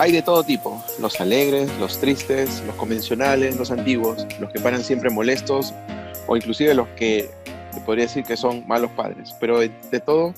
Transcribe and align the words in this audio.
Hay 0.00 0.12
de 0.12 0.22
todo 0.22 0.44
tipo, 0.44 0.80
los 1.00 1.20
alegres, 1.20 1.68
los 1.80 1.98
tristes, 1.98 2.62
los 2.68 2.76
convencionales, 2.76 3.56
los 3.56 3.72
antiguos, 3.72 4.24
los 4.38 4.52
que 4.52 4.60
paran 4.60 4.84
siempre 4.84 5.10
molestos 5.10 5.74
o 6.28 6.36
inclusive 6.36 6.72
los 6.72 6.86
que 6.90 7.28
podría 7.84 8.04
decir 8.04 8.22
que 8.22 8.36
son 8.36 8.64
malos 8.68 8.92
padres. 8.92 9.34
Pero 9.40 9.58
de, 9.58 9.72
de, 9.90 9.98
todo, 9.98 10.34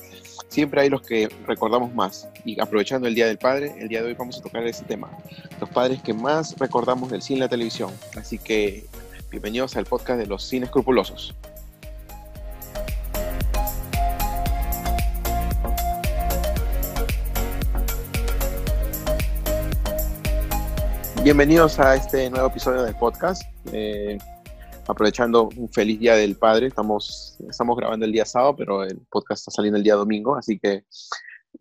siempre 0.49 0.81
hay 0.81 0.89
los 0.89 1.03
que 1.03 1.29
recordamos 1.45 1.93
más. 1.93 2.27
Y 2.43 2.59
aprovechando 2.59 3.07
el 3.07 3.13
Día 3.13 3.27
del 3.27 3.37
Padre, 3.37 3.75
el 3.77 3.87
día 3.87 4.01
de 4.01 4.07
hoy 4.07 4.15
vamos 4.15 4.39
a 4.39 4.41
tocar 4.41 4.65
ese 4.65 4.83
tema. 4.83 5.11
Los 5.59 5.69
padres 5.69 6.01
que 6.01 6.15
más 6.15 6.57
recordamos 6.57 7.11
del 7.11 7.21
cine 7.21 7.37
y 7.37 7.41
la 7.41 7.47
televisión. 7.47 7.91
Así 8.17 8.39
que 8.39 8.87
bienvenidos 9.29 9.77
al 9.77 9.85
podcast 9.85 10.17
de 10.17 10.25
los 10.25 10.43
cines 10.43 10.69
escrupulosos. 10.69 11.35
Bienvenidos 21.23 21.79
a 21.79 21.95
este 21.95 22.31
nuevo 22.31 22.47
episodio 22.47 22.81
del 22.81 22.95
podcast. 22.95 23.43
Eh, 23.71 24.17
aprovechando 24.87 25.49
un 25.55 25.71
feliz 25.71 25.99
día 25.99 26.15
del 26.15 26.35
padre, 26.35 26.65
estamos, 26.65 27.37
estamos 27.47 27.77
grabando 27.77 28.07
el 28.07 28.11
día 28.11 28.25
sábado, 28.25 28.55
pero 28.55 28.83
el 28.83 28.97
podcast 29.07 29.41
está 29.41 29.51
saliendo 29.51 29.77
el 29.77 29.83
día 29.83 29.93
domingo, 29.93 30.35
así 30.35 30.57
que 30.57 30.83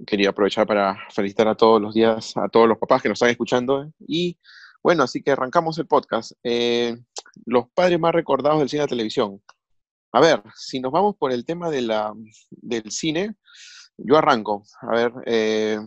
quería 0.06 0.30
aprovechar 0.30 0.66
para 0.66 0.96
felicitar 1.10 1.46
a 1.46 1.54
todos 1.54 1.78
los 1.78 1.92
días, 1.92 2.34
a 2.38 2.48
todos 2.48 2.68
los 2.68 2.78
papás 2.78 3.02
que 3.02 3.10
nos 3.10 3.16
están 3.16 3.28
escuchando. 3.28 3.92
Y 4.08 4.38
bueno, 4.82 5.02
así 5.02 5.22
que 5.22 5.32
arrancamos 5.32 5.76
el 5.76 5.86
podcast. 5.86 6.32
Eh, 6.42 6.96
los 7.44 7.68
padres 7.74 8.00
más 8.00 8.14
recordados 8.14 8.60
del 8.60 8.70
cine 8.70 8.84
la 8.84 8.88
televisión. 8.88 9.42
A 10.12 10.20
ver, 10.20 10.42
si 10.56 10.80
nos 10.80 10.90
vamos 10.90 11.16
por 11.18 11.32
el 11.32 11.44
tema 11.44 11.68
de 11.68 11.82
la, 11.82 12.14
del 12.48 12.90
cine, 12.90 13.36
yo 13.98 14.16
arranco. 14.16 14.64
A 14.80 14.94
ver, 14.94 15.12
eh, 15.26 15.78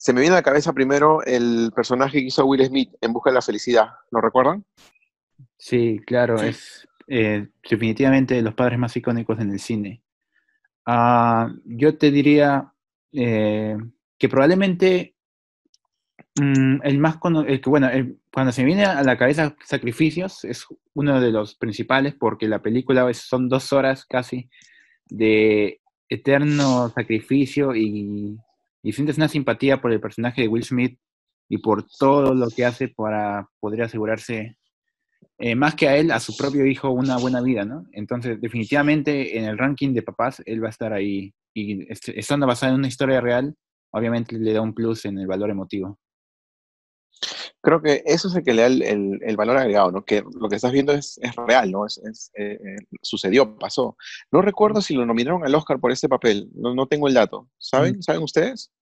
se 0.00 0.14
me 0.14 0.22
viene 0.22 0.34
a 0.34 0.38
la 0.38 0.42
cabeza 0.42 0.72
primero 0.72 1.22
el 1.26 1.72
personaje 1.76 2.20
que 2.20 2.28
hizo 2.28 2.46
Will 2.46 2.64
Smith 2.64 2.90
en 3.02 3.12
Busca 3.12 3.28
de 3.28 3.34
la 3.34 3.42
Felicidad. 3.42 3.90
¿Lo 4.10 4.22
recuerdan? 4.22 4.64
Sí, 5.58 6.00
claro, 6.06 6.38
sí. 6.38 6.46
es 6.46 6.88
eh, 7.06 7.48
definitivamente 7.68 8.34
de 8.34 8.40
los 8.40 8.54
padres 8.54 8.78
más 8.78 8.96
icónicos 8.96 9.38
en 9.40 9.50
el 9.50 9.60
cine. 9.60 10.02
Uh, 10.86 11.52
yo 11.66 11.98
te 11.98 12.10
diría 12.10 12.72
eh, 13.12 13.76
que 14.16 14.28
probablemente 14.30 15.16
mm, 16.40 16.76
el 16.82 16.98
más 16.98 17.18
el 17.46 17.60
que, 17.60 17.68
bueno, 17.68 17.90
el, 17.90 18.20
cuando 18.32 18.52
se 18.52 18.62
me 18.62 18.68
viene 18.68 18.86
a 18.86 19.02
la 19.02 19.18
cabeza 19.18 19.54
Sacrificios 19.66 20.46
es 20.46 20.64
uno 20.94 21.20
de 21.20 21.30
los 21.30 21.56
principales 21.56 22.14
porque 22.18 22.48
la 22.48 22.62
película 22.62 23.12
son 23.12 23.50
dos 23.50 23.70
horas 23.74 24.06
casi 24.06 24.48
de 25.10 25.82
eterno 26.08 26.88
sacrificio 26.88 27.76
y 27.76 28.38
y 28.82 28.92
sientes 28.92 29.16
una 29.16 29.28
simpatía 29.28 29.80
por 29.80 29.92
el 29.92 30.00
personaje 30.00 30.42
de 30.42 30.48
Will 30.48 30.64
Smith 30.64 30.98
y 31.48 31.58
por 31.58 31.86
todo 31.98 32.34
lo 32.34 32.48
que 32.48 32.64
hace 32.64 32.88
para 32.88 33.48
poder 33.58 33.82
asegurarse, 33.82 34.56
eh, 35.38 35.54
más 35.54 35.74
que 35.74 35.88
a 35.88 35.96
él, 35.96 36.10
a 36.10 36.20
su 36.20 36.36
propio 36.36 36.64
hijo, 36.64 36.90
una 36.90 37.18
buena 37.18 37.40
vida, 37.42 37.64
¿no? 37.64 37.84
Entonces, 37.92 38.40
definitivamente 38.40 39.38
en 39.38 39.44
el 39.44 39.58
ranking 39.58 39.92
de 39.92 40.02
papás, 40.02 40.42
él 40.46 40.62
va 40.62 40.68
a 40.68 40.70
estar 40.70 40.92
ahí. 40.92 41.32
Y 41.52 41.88
estando 41.90 42.46
basado 42.46 42.72
en 42.72 42.78
una 42.78 42.88
historia 42.88 43.20
real, 43.20 43.54
obviamente 43.92 44.38
le 44.38 44.52
da 44.52 44.60
un 44.60 44.72
plus 44.72 45.04
en 45.04 45.18
el 45.18 45.26
valor 45.26 45.50
emotivo. 45.50 45.98
Creo 47.62 47.82
que 47.82 48.02
eso 48.06 48.28
es 48.28 48.34
el 48.34 48.42
que 48.42 48.54
le 48.54 48.62
da 48.62 48.68
el, 48.68 48.82
el, 48.82 49.20
el 49.22 49.36
valor 49.36 49.56
agregado, 49.56 49.92
¿no? 49.92 50.04
Que 50.04 50.22
lo 50.22 50.48
que 50.48 50.56
estás 50.56 50.72
viendo 50.72 50.92
es, 50.92 51.18
es 51.22 51.36
real, 51.36 51.70
¿no? 51.70 51.86
Es, 51.86 51.98
es 51.98 52.30
eh, 52.34 52.58
sucedió, 53.02 53.56
pasó. 53.58 53.96
No 54.32 54.40
recuerdo 54.40 54.80
si 54.80 54.94
lo 54.94 55.04
nominaron 55.04 55.44
al 55.44 55.54
Oscar 55.54 55.78
por 55.78 55.92
este 55.92 56.08
papel, 56.08 56.48
no, 56.54 56.74
no 56.74 56.86
tengo 56.86 57.08
el 57.08 57.14
dato. 57.14 57.48
¿Saben? 57.58 57.98
Mm. 57.98 58.02
¿Saben 58.02 58.22
ustedes? 58.22 58.72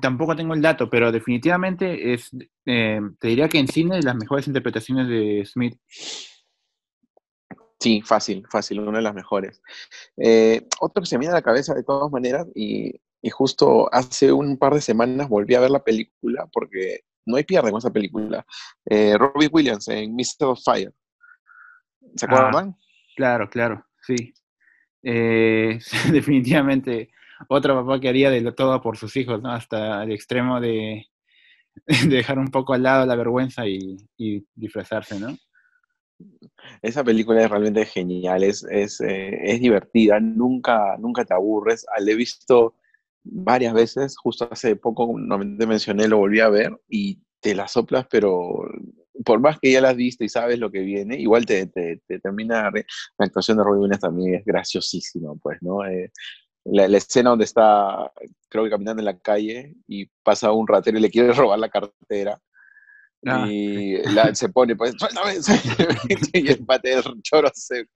Tampoco 0.00 0.36
tengo 0.36 0.54
el 0.54 0.62
dato, 0.62 0.88
pero 0.88 1.10
definitivamente 1.10 2.14
es, 2.14 2.30
eh, 2.66 3.00
te 3.18 3.26
diría 3.26 3.48
que 3.48 3.58
en 3.58 3.66
cine 3.66 4.00
las 4.00 4.14
mejores 4.14 4.46
interpretaciones 4.46 5.08
de 5.08 5.44
Smith. 5.44 5.76
Sí, 7.80 8.00
fácil, 8.00 8.46
fácil, 8.48 8.78
una 8.78 8.98
de 8.98 9.02
las 9.02 9.14
mejores. 9.14 9.60
Eh, 10.16 10.68
otro 10.78 11.02
que 11.02 11.06
se 11.08 11.16
me 11.16 11.22
viene 11.22 11.32
a 11.32 11.38
la 11.38 11.42
cabeza 11.42 11.74
de 11.74 11.82
todas 11.82 12.12
maneras, 12.12 12.46
y, 12.54 12.92
y 13.20 13.30
justo 13.30 13.92
hace 13.92 14.30
un 14.30 14.56
par 14.56 14.72
de 14.72 14.80
semanas 14.80 15.28
volví 15.28 15.56
a 15.56 15.60
ver 15.60 15.72
la 15.72 15.82
película 15.82 16.48
porque 16.52 17.00
no 17.26 17.36
hay 17.36 17.44
pierde 17.44 17.70
con 17.70 17.78
esa 17.78 17.92
película. 17.92 18.44
Eh, 18.84 19.16
Robbie 19.18 19.50
Williams 19.50 19.88
en 19.88 20.14
Mr. 20.14 20.46
of 20.46 20.60
Fire. 20.64 20.92
¿Se 22.16 22.26
acuerdan? 22.26 22.74
Ah, 22.76 22.78
claro, 23.16 23.48
claro, 23.48 23.86
sí. 24.02 24.32
Eh, 25.02 25.78
definitivamente 26.12 27.10
otro 27.48 27.74
papá 27.84 28.00
que 28.00 28.08
haría 28.08 28.30
de 28.30 28.52
todo 28.52 28.80
por 28.80 28.96
sus 28.96 29.16
hijos, 29.16 29.42
¿no? 29.42 29.50
Hasta 29.50 30.02
el 30.04 30.12
extremo 30.12 30.60
de, 30.60 31.06
de 31.86 32.08
dejar 32.08 32.38
un 32.38 32.50
poco 32.50 32.74
al 32.74 32.82
lado 32.82 33.06
la 33.06 33.16
vergüenza 33.16 33.66
y, 33.66 33.96
y, 34.16 34.46
disfrazarse, 34.54 35.18
¿no? 35.18 35.36
Esa 36.82 37.02
película 37.02 37.42
es 37.42 37.50
realmente 37.50 37.84
genial, 37.84 38.44
es, 38.44 38.64
es, 38.70 39.00
eh, 39.00 39.40
es 39.42 39.60
divertida, 39.60 40.20
nunca, 40.20 40.96
nunca 40.98 41.24
te 41.24 41.34
aburres. 41.34 41.84
La 41.98 42.12
he 42.12 42.14
visto 42.14 42.76
varias 43.24 43.74
veces, 43.74 44.16
justo 44.16 44.48
hace 44.50 44.76
poco, 44.76 45.12
no 45.16 45.38
te 45.38 45.66
mencioné, 45.66 46.08
lo 46.08 46.18
volví 46.18 46.40
a 46.40 46.48
ver 46.48 46.76
y 46.88 47.20
te 47.40 47.54
la 47.54 47.68
soplas, 47.68 48.06
pero 48.10 48.64
por 49.24 49.40
más 49.40 49.58
que 49.60 49.72
ya 49.72 49.80
la 49.80 49.90
has 49.90 49.96
visto 49.96 50.24
y 50.24 50.28
sabes 50.28 50.58
lo 50.58 50.70
que 50.70 50.80
viene, 50.80 51.18
igual 51.20 51.46
te, 51.46 51.66
te, 51.66 52.00
te 52.06 52.18
termina, 52.18 52.70
la 52.70 53.26
actuación 53.26 53.58
de 53.58 53.64
Robin 53.64 53.82
Williams 53.82 54.00
también 54.00 54.34
es 54.36 54.44
graciosísima, 54.44 55.34
pues, 55.42 55.58
¿no? 55.60 55.84
Eh, 55.84 56.10
la, 56.64 56.88
la, 56.88 56.98
escena 56.98 57.30
donde 57.30 57.44
está, 57.44 58.10
creo 58.48 58.64
que 58.64 58.70
caminando 58.70 59.00
en 59.00 59.06
la 59.06 59.18
calle 59.18 59.74
y 59.86 60.06
pasa 60.22 60.52
un 60.52 60.66
ratero 60.66 60.98
y 60.98 61.02
le 61.02 61.10
quiere 61.10 61.32
robar 61.32 61.58
la 61.58 61.68
cartera. 61.68 62.40
Ah, 63.24 63.46
y 63.48 63.98
la, 64.14 64.34
se 64.34 64.48
pone, 64.48 64.74
pues, 64.74 64.94
y 66.32 66.48
el 66.48 66.64
pate 66.64 66.90
del 66.90 67.22
choro 67.22 67.50
se, 67.54 67.86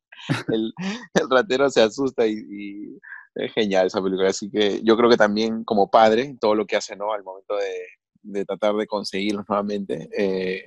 el, 0.48 0.72
el 1.14 1.30
ratero 1.30 1.68
se 1.68 1.82
asusta 1.82 2.26
y, 2.26 2.34
y 2.34 2.98
es 3.36 3.52
genial 3.52 3.86
esa 3.86 4.02
película, 4.02 4.28
así 4.30 4.50
que 4.50 4.80
yo 4.82 4.96
creo 4.96 5.10
que 5.10 5.16
también 5.16 5.64
como 5.64 5.90
padre, 5.90 6.36
todo 6.40 6.54
lo 6.54 6.66
que 6.66 6.76
hace, 6.76 6.96
¿no? 6.96 7.12
Al 7.12 7.22
momento 7.22 7.56
de, 7.56 7.86
de 8.22 8.44
tratar 8.44 8.74
de 8.74 8.86
conseguirlos 8.86 9.44
nuevamente, 9.48 10.08
eh, 10.16 10.64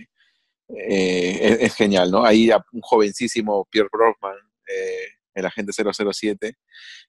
eh, 0.70 1.58
es, 1.62 1.76
genial, 1.76 2.12
¿no? 2.12 2.24
Ahí 2.24 2.50
un 2.72 2.82
jovencísimo 2.82 3.66
Pierre 3.72 3.90
Brosnan, 3.92 4.38
eh, 4.68 5.08
el 5.34 5.46
agente 5.46 5.72
007, 5.74 6.56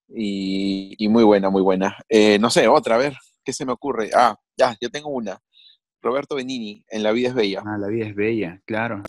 y, 0.08 0.94
y, 0.98 1.08
muy 1.08 1.24
buena, 1.24 1.50
muy 1.50 1.62
buena. 1.62 1.96
Eh, 2.08 2.38
no 2.38 2.50
sé, 2.50 2.68
otra, 2.68 2.94
a 2.94 2.98
ver, 2.98 3.14
¿qué 3.44 3.52
se 3.52 3.66
me 3.66 3.72
ocurre? 3.72 4.10
Ah, 4.14 4.36
ya, 4.56 4.76
yo 4.80 4.90
tengo 4.90 5.10
una. 5.10 5.38
Roberto 6.02 6.36
Benini, 6.36 6.82
en 6.88 7.02
La 7.02 7.12
vida 7.12 7.28
es 7.28 7.34
bella. 7.34 7.62
Ah, 7.66 7.76
La 7.78 7.88
vida 7.88 8.06
es 8.06 8.14
bella, 8.14 8.62
claro. 8.64 9.02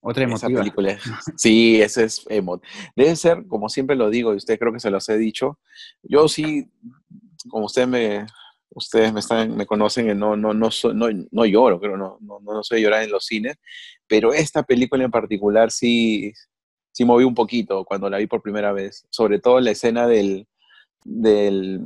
Otra 0.00 0.24
emotiva. 0.24 0.48
Esa 0.48 0.58
película. 0.58 0.98
Sí, 1.36 1.80
ese 1.80 2.04
es 2.04 2.24
emo. 2.28 2.60
Debe 2.94 3.16
ser, 3.16 3.46
como 3.46 3.68
siempre 3.68 3.96
lo 3.96 4.10
digo, 4.10 4.32
y 4.32 4.36
usted 4.36 4.58
creo 4.58 4.72
que 4.72 4.80
se 4.80 4.90
los 4.90 5.08
he 5.08 5.18
dicho, 5.18 5.58
yo 6.02 6.28
sí, 6.28 6.70
como 7.48 7.66
usted 7.66 7.86
me, 7.86 8.26
ustedes 8.70 9.12
me, 9.12 9.20
están, 9.20 9.56
me 9.56 9.66
conocen, 9.66 10.18
no, 10.18 10.36
no, 10.36 10.54
no, 10.54 10.70
no, 10.94 11.08
no 11.30 11.46
lloro, 11.46 11.80
creo, 11.80 11.96
no, 11.96 12.18
no, 12.20 12.40
no 12.40 12.62
soy 12.62 12.82
llorar 12.82 13.02
en 13.02 13.10
los 13.10 13.26
cines, 13.26 13.56
pero 14.06 14.32
esta 14.32 14.62
película 14.62 15.04
en 15.04 15.10
particular 15.10 15.70
sí, 15.70 16.32
sí 16.92 17.04
moví 17.04 17.24
un 17.24 17.34
poquito 17.34 17.84
cuando 17.84 18.08
la 18.08 18.18
vi 18.18 18.26
por 18.26 18.42
primera 18.42 18.72
vez, 18.72 19.06
sobre 19.10 19.38
todo 19.38 19.60
la 19.60 19.70
escena 19.70 20.06
del, 20.06 20.46
del, 21.04 21.80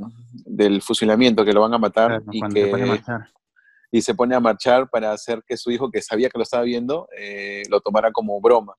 del 0.45 0.81
fusilamiento, 0.81 1.45
que 1.45 1.53
lo 1.53 1.61
van 1.61 1.73
a 1.73 1.79
matar 1.79 2.23
claro, 2.23 2.25
y 2.31 2.53
que... 2.53 3.01
y 3.93 4.01
se 4.01 4.15
pone 4.15 4.33
a 4.33 4.39
marchar 4.39 4.89
para 4.89 5.11
hacer 5.11 5.43
que 5.45 5.55
su 5.55 5.69
hijo, 5.69 5.91
que 5.91 6.01
sabía 6.01 6.27
que 6.27 6.39
lo 6.39 6.43
estaba 6.43 6.63
viendo, 6.63 7.07
eh, 7.15 7.61
lo 7.69 7.79
tomara 7.79 8.11
como 8.11 8.41
broma. 8.41 8.73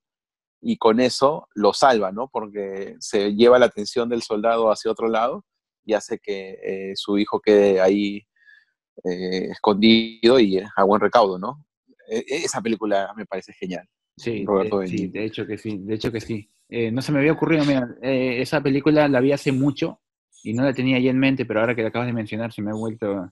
Y 0.61 0.77
con 0.77 0.99
eso 0.99 1.47
lo 1.55 1.73
salva, 1.73 2.11
¿no? 2.11 2.29
Porque 2.33 2.97
se 2.99 3.33
lleva 3.33 3.61
la 3.61 3.67
atención 3.67 4.09
del 4.09 4.23
soldado 4.23 4.73
hacia 4.73 4.91
otro 4.91 5.06
lado 5.06 5.44
y 5.85 5.93
hace 5.94 6.19
que 6.19 6.59
eh, 6.65 6.93
su 6.97 7.17
hijo 7.17 7.41
quede 7.41 7.81
ahí 7.81 8.27
eh, 9.05 9.50
escondido 9.53 10.41
y 10.41 10.59
a 10.59 10.83
buen 10.83 11.00
recaudo, 11.00 11.38
¿no? 11.38 11.65
E 12.09 12.25
esa 12.29 12.61
película 12.61 13.15
me 13.17 13.25
parece 13.25 13.53
genial. 13.53 13.88
Sí, 14.17 14.44
Roberto 14.44 14.81
de, 14.81 14.88
sí, 14.88 15.06
de 15.06 15.27
hecho 15.27 15.47
que 15.47 15.59
sí, 15.59 15.79
de 15.79 15.94
hecho 15.94 16.11
que 16.11 16.21
sí. 16.21 16.50
Eh, 16.69 16.91
no 16.91 17.00
se 17.03 17.12
me 17.12 17.21
había 17.21 17.33
ocurrido, 17.33 17.65
mira, 17.65 17.87
esa 18.03 18.61
película 18.61 19.06
la 19.06 19.21
vi 19.21 19.31
hace 19.31 19.53
mucho 19.53 20.00
y 20.43 20.55
no 20.55 20.65
la 20.65 20.73
tenía 20.73 20.99
ya 20.99 21.11
en 21.11 21.21
mente, 21.21 21.47
pero 21.47 21.61
ahora 21.61 21.77
que 21.77 21.83
la 21.83 21.88
acabas 21.91 22.09
de 22.09 22.15
mencionar 22.15 22.53
se 22.53 22.62
me 22.62 22.73
ha 22.73 22.75
vuelto 22.75 23.31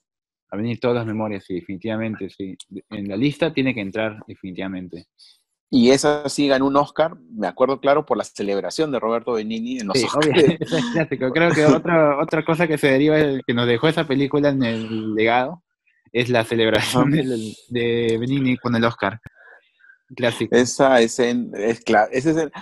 a 0.52 0.56
venir 0.56 0.78
todas 0.78 0.96
las 0.96 1.06
memorias, 1.06 1.44
sí, 1.46 1.54
definitivamente, 1.54 2.28
sí. 2.28 2.54
En 2.90 3.08
la 3.08 3.16
lista 3.16 3.54
tiene 3.54 3.74
que 3.74 3.80
entrar, 3.80 4.18
definitivamente. 4.26 5.06
Y 5.70 5.90
esa 5.90 6.28
sí 6.28 6.46
ganó 6.46 6.66
un 6.66 6.76
Oscar, 6.76 7.16
me 7.30 7.46
acuerdo 7.46 7.80
claro, 7.80 8.04
por 8.04 8.18
la 8.18 8.24
celebración 8.24 8.92
de 8.92 9.00
Roberto 9.00 9.32
Benini 9.32 9.78
en 9.78 9.86
los 9.86 9.98
sí, 9.98 10.04
Oscars. 10.04 10.28
Es. 10.60 11.08
Creo 11.08 11.52
que 11.52 11.64
otra, 11.74 12.18
otra 12.20 12.44
cosa 12.44 12.68
que 12.68 12.76
se 12.76 12.88
deriva, 12.88 13.16
que 13.46 13.54
nos 13.54 13.66
dejó 13.66 13.88
esa 13.88 14.06
película 14.06 14.50
en 14.50 14.62
el 14.62 15.14
legado, 15.14 15.62
es 16.12 16.28
la 16.28 16.44
celebración 16.44 17.10
de, 17.10 17.54
de 17.70 18.18
Benini 18.20 18.58
con 18.58 18.76
el 18.76 18.84
Oscar. 18.84 19.20
Clásico. 20.14 20.54
Esa 20.54 21.00
es 21.00 21.18
en, 21.18 21.50
es 21.54 21.82
es 22.10 22.26
el, 22.26 22.52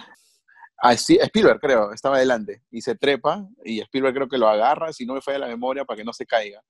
ah, 0.78 0.96
sí, 0.96 1.18
Spielberg 1.20 1.58
creo, 1.58 1.92
estaba 1.92 2.18
adelante, 2.18 2.62
y 2.70 2.82
se 2.82 2.94
trepa, 2.94 3.48
y 3.64 3.80
Spielberg 3.80 4.14
creo 4.14 4.28
que 4.28 4.38
lo 4.38 4.48
agarra, 4.48 4.92
si 4.92 5.04
no 5.04 5.14
me 5.14 5.20
falla 5.20 5.40
la 5.40 5.48
memoria, 5.48 5.84
para 5.84 5.96
que 5.96 6.04
no 6.04 6.12
se 6.12 6.24
caiga 6.24 6.62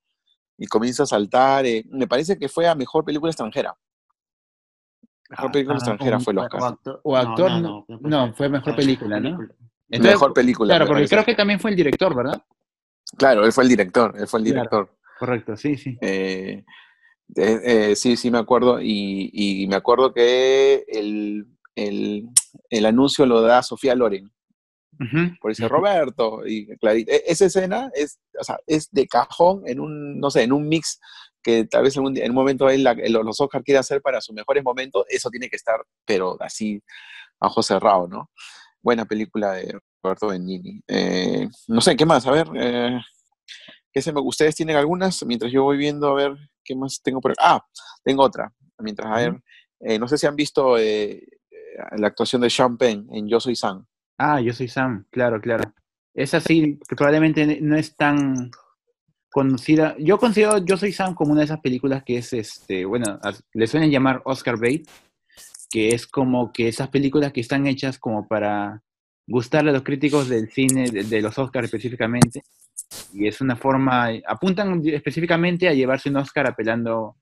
y 0.61 0.67
comienza 0.67 1.03
a 1.05 1.07
saltar. 1.07 1.65
eh, 1.67 1.85
me 1.91 2.07
parece 2.07 2.39
que 2.39 2.49
fue 2.49 2.69
a 2.69 2.75
mejor 2.75 3.03
película 3.05 3.31
extranjera. 3.31 3.75
Mejor 5.31 5.51
película 5.53 5.75
Ah, 5.77 5.79
extranjera 5.79 6.17
un- 6.19 6.23
fue 6.23 6.33
el 6.35 6.39
Oscar. 6.41 6.61
actor- 6.63 7.01
O 7.03 7.17
actor, 7.17 7.51
no, 7.53 7.87
no, 7.89 8.35
fue 8.35 8.49
mejor 8.49 8.77
película, 8.77 9.19
¿no? 9.21 9.39
Entonces, 9.89 10.13
mejor 10.15 10.33
película. 10.35 10.75
Claro, 10.77 10.87
porque 10.87 11.09
creo 11.09 11.25
que 11.25 11.35
también 11.35 11.59
fue 11.59 11.71
el 11.71 11.77
director, 11.77 12.15
¿verdad? 12.15 12.43
Claro, 13.17 13.45
él 13.45 13.53
fue 13.53 13.65
el 13.65 13.71
director, 13.71 14.15
él 14.19 14.27
fue 14.29 14.41
el 14.41 14.45
Claro. 14.45 14.59
director. 14.61 14.97
Correcto, 15.19 15.57
sí, 15.57 15.77
sí. 15.77 15.97
Eh, 16.01 16.65
eh, 17.37 17.61
eh, 17.65 17.97
sí, 17.97 18.17
sí 18.17 18.31
me 18.31 18.39
acuerdo. 18.39 18.81
Y, 18.81 19.31
y 19.33 19.67
me 19.67 19.77
acuerdo 19.77 20.13
que 20.13 20.85
el, 20.89 21.47
el, 21.75 22.29
el 22.69 22.87
anuncio 22.87 23.25
lo 23.27 23.41
da 23.41 23.63
Sofía 23.63 23.95
Loren. 23.95 24.31
Por 25.41 25.51
dice 25.51 25.67
Roberto 25.69 26.47
y 26.47 26.67
Clarita. 26.79 27.13
E- 27.13 27.23
Esa 27.27 27.47
escena 27.47 27.91
es, 27.95 28.19
o 28.39 28.45
sea, 28.45 28.59
es 28.67 28.91
de 28.91 29.07
cajón 29.07 29.63
en 29.67 29.81
un, 29.81 30.21
no 30.21 30.31
sé, 30.31 30.43
en 30.43 30.53
un 30.53 30.69
mix 30.69 31.01
que 31.43 31.65
tal 31.65 31.85
vez 31.85 31.97
algún 31.97 32.13
día- 32.15 32.25
en 32.25 32.33
un 32.33 32.37
momento 32.37 32.69
él, 32.69 32.85
la- 32.85 32.95
los 32.95 33.41
Oscars 33.41 33.65
quiere 33.65 33.79
hacer 33.79 34.03
para 34.03 34.21
sus 34.21 34.35
mejores 34.35 34.63
momentos, 34.63 35.05
eso 35.09 35.31
tiene 35.31 35.49
que 35.49 35.57
estar, 35.57 35.81
pero 36.05 36.37
así, 36.41 36.83
a 37.41 37.47
ojo 37.47 37.63
cerrado, 37.63 38.07
¿no? 38.09 38.31
Buena 38.83 39.07
película 39.07 39.53
de 39.53 39.79
Roberto 40.03 40.29
Benigni. 40.29 40.83
Eh, 40.87 41.49
no 41.69 41.81
sé, 41.81 41.97
¿qué 41.97 42.05
más? 42.05 42.27
A 42.27 42.33
ver, 42.33 42.47
eh, 42.57 43.01
¿qué 43.93 44.03
se 44.03 44.13
me, 44.13 44.21
¿ustedes 44.21 44.55
tienen 44.55 44.77
algunas? 44.77 45.25
Mientras 45.25 45.51
yo 45.53 45.63
voy 45.65 45.77
viendo, 45.79 46.09
a 46.09 46.15
ver, 46.15 46.37
¿qué 46.65 46.75
más 46.77 47.01
tengo 47.03 47.21
por 47.21 47.35
Ah, 47.39 47.65
tengo 48.05 48.23
otra. 48.23 48.53
Mientras, 48.79 49.11
a 49.11 49.17
ver, 49.17 49.43
eh, 49.81 49.99
no 49.99 50.09
sé 50.09 50.17
si 50.19 50.27
han 50.27 50.37
visto 50.37 50.77
eh, 50.79 51.13
eh, 51.51 51.97
la 51.97 52.07
actuación 52.09 52.43
de 52.43 52.51
Sean 52.51 52.77
Penn 52.77 53.07
en 53.13 53.29
Yo 53.29 53.41
Soy 53.41 53.57
Sam. 53.57 53.87
Ah, 54.23 54.39
yo 54.39 54.53
soy 54.53 54.69
Sam, 54.69 55.07
claro, 55.11 55.41
claro. 55.41 55.73
Esa 56.13 56.41
sí, 56.41 56.79
que 56.87 56.95
probablemente 56.95 57.59
no 57.63 57.75
es 57.75 57.97
tan 57.97 58.51
conocida. 59.31 59.97
Yo 59.99 60.19
considero 60.19 60.59
Yo 60.59 60.77
soy 60.77 60.93
Sam 60.93 61.15
como 61.15 61.33
una 61.33 61.41
de 61.41 61.47
esas 61.47 61.61
películas 61.61 62.03
que 62.05 62.19
es, 62.19 62.35
este, 62.35 62.85
bueno, 62.85 63.19
le 63.55 63.67
suelen 63.67 63.91
llamar 63.91 64.21
Oscar 64.27 64.59
bait, 64.59 64.87
que 65.71 65.95
es 65.95 66.07
como 66.07 66.53
que 66.53 66.69
esas 66.69 66.89
películas 66.89 67.33
que 67.33 67.41
están 67.41 67.67
hechas 67.67 67.99
como 67.99 68.29
para 68.29 68.83
gustarle 69.27 69.71
a 69.71 69.73
los 69.73 69.85
críticos 69.85 70.29
del 70.29 70.51
cine, 70.51 70.91
de, 70.91 71.05
de 71.05 71.23
los 71.23 71.39
Oscars 71.39 71.65
específicamente, 71.65 72.43
y 73.15 73.27
es 73.27 73.41
una 73.41 73.57
forma, 73.57 74.11
apuntan 74.27 74.83
específicamente 74.87 75.67
a 75.67 75.73
llevarse 75.73 76.11
un 76.11 76.17
Oscar 76.17 76.47
apelando 76.47 77.17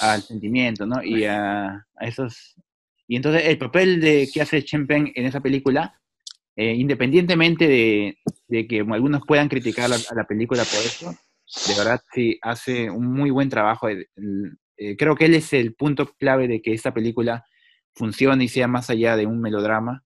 al 0.00 0.22
sentimiento, 0.22 0.86
¿no? 0.86 1.02
Y 1.02 1.24
a, 1.24 1.70
a 1.70 2.06
esos... 2.06 2.54
Y 3.08 3.16
entonces 3.16 3.46
el 3.46 3.58
papel 3.58 4.00
de 4.00 4.28
que 4.32 4.42
hace 4.42 4.64
Chen 4.64 4.86
Peng 4.86 5.10
en 5.16 5.26
esa 5.26 5.40
película 5.40 5.99
eh, 6.56 6.74
independientemente 6.74 7.66
de, 7.68 8.18
de 8.48 8.66
que 8.66 8.80
algunos 8.80 9.22
puedan 9.26 9.48
criticar 9.48 9.88
la- 9.90 9.96
a 9.96 10.14
la 10.14 10.24
película 10.26 10.64
por 10.64 10.80
eso, 10.80 11.14
de 11.68 11.74
verdad 11.76 12.00
sí 12.12 12.38
hace 12.42 12.90
un 12.90 13.06
muy 13.12 13.30
buen 13.30 13.48
trabajo. 13.48 13.88
Eh, 13.88 14.06
eh, 14.76 14.96
creo 14.96 15.14
que 15.16 15.26
él 15.26 15.34
es 15.34 15.52
el 15.52 15.74
punto 15.74 16.06
clave 16.18 16.48
de 16.48 16.62
que 16.62 16.72
esta 16.72 16.92
película 16.94 17.44
funcione 17.94 18.44
y 18.44 18.48
sea 18.48 18.68
más 18.68 18.88
allá 18.90 19.16
de 19.16 19.26
un 19.26 19.40
melodrama, 19.40 20.04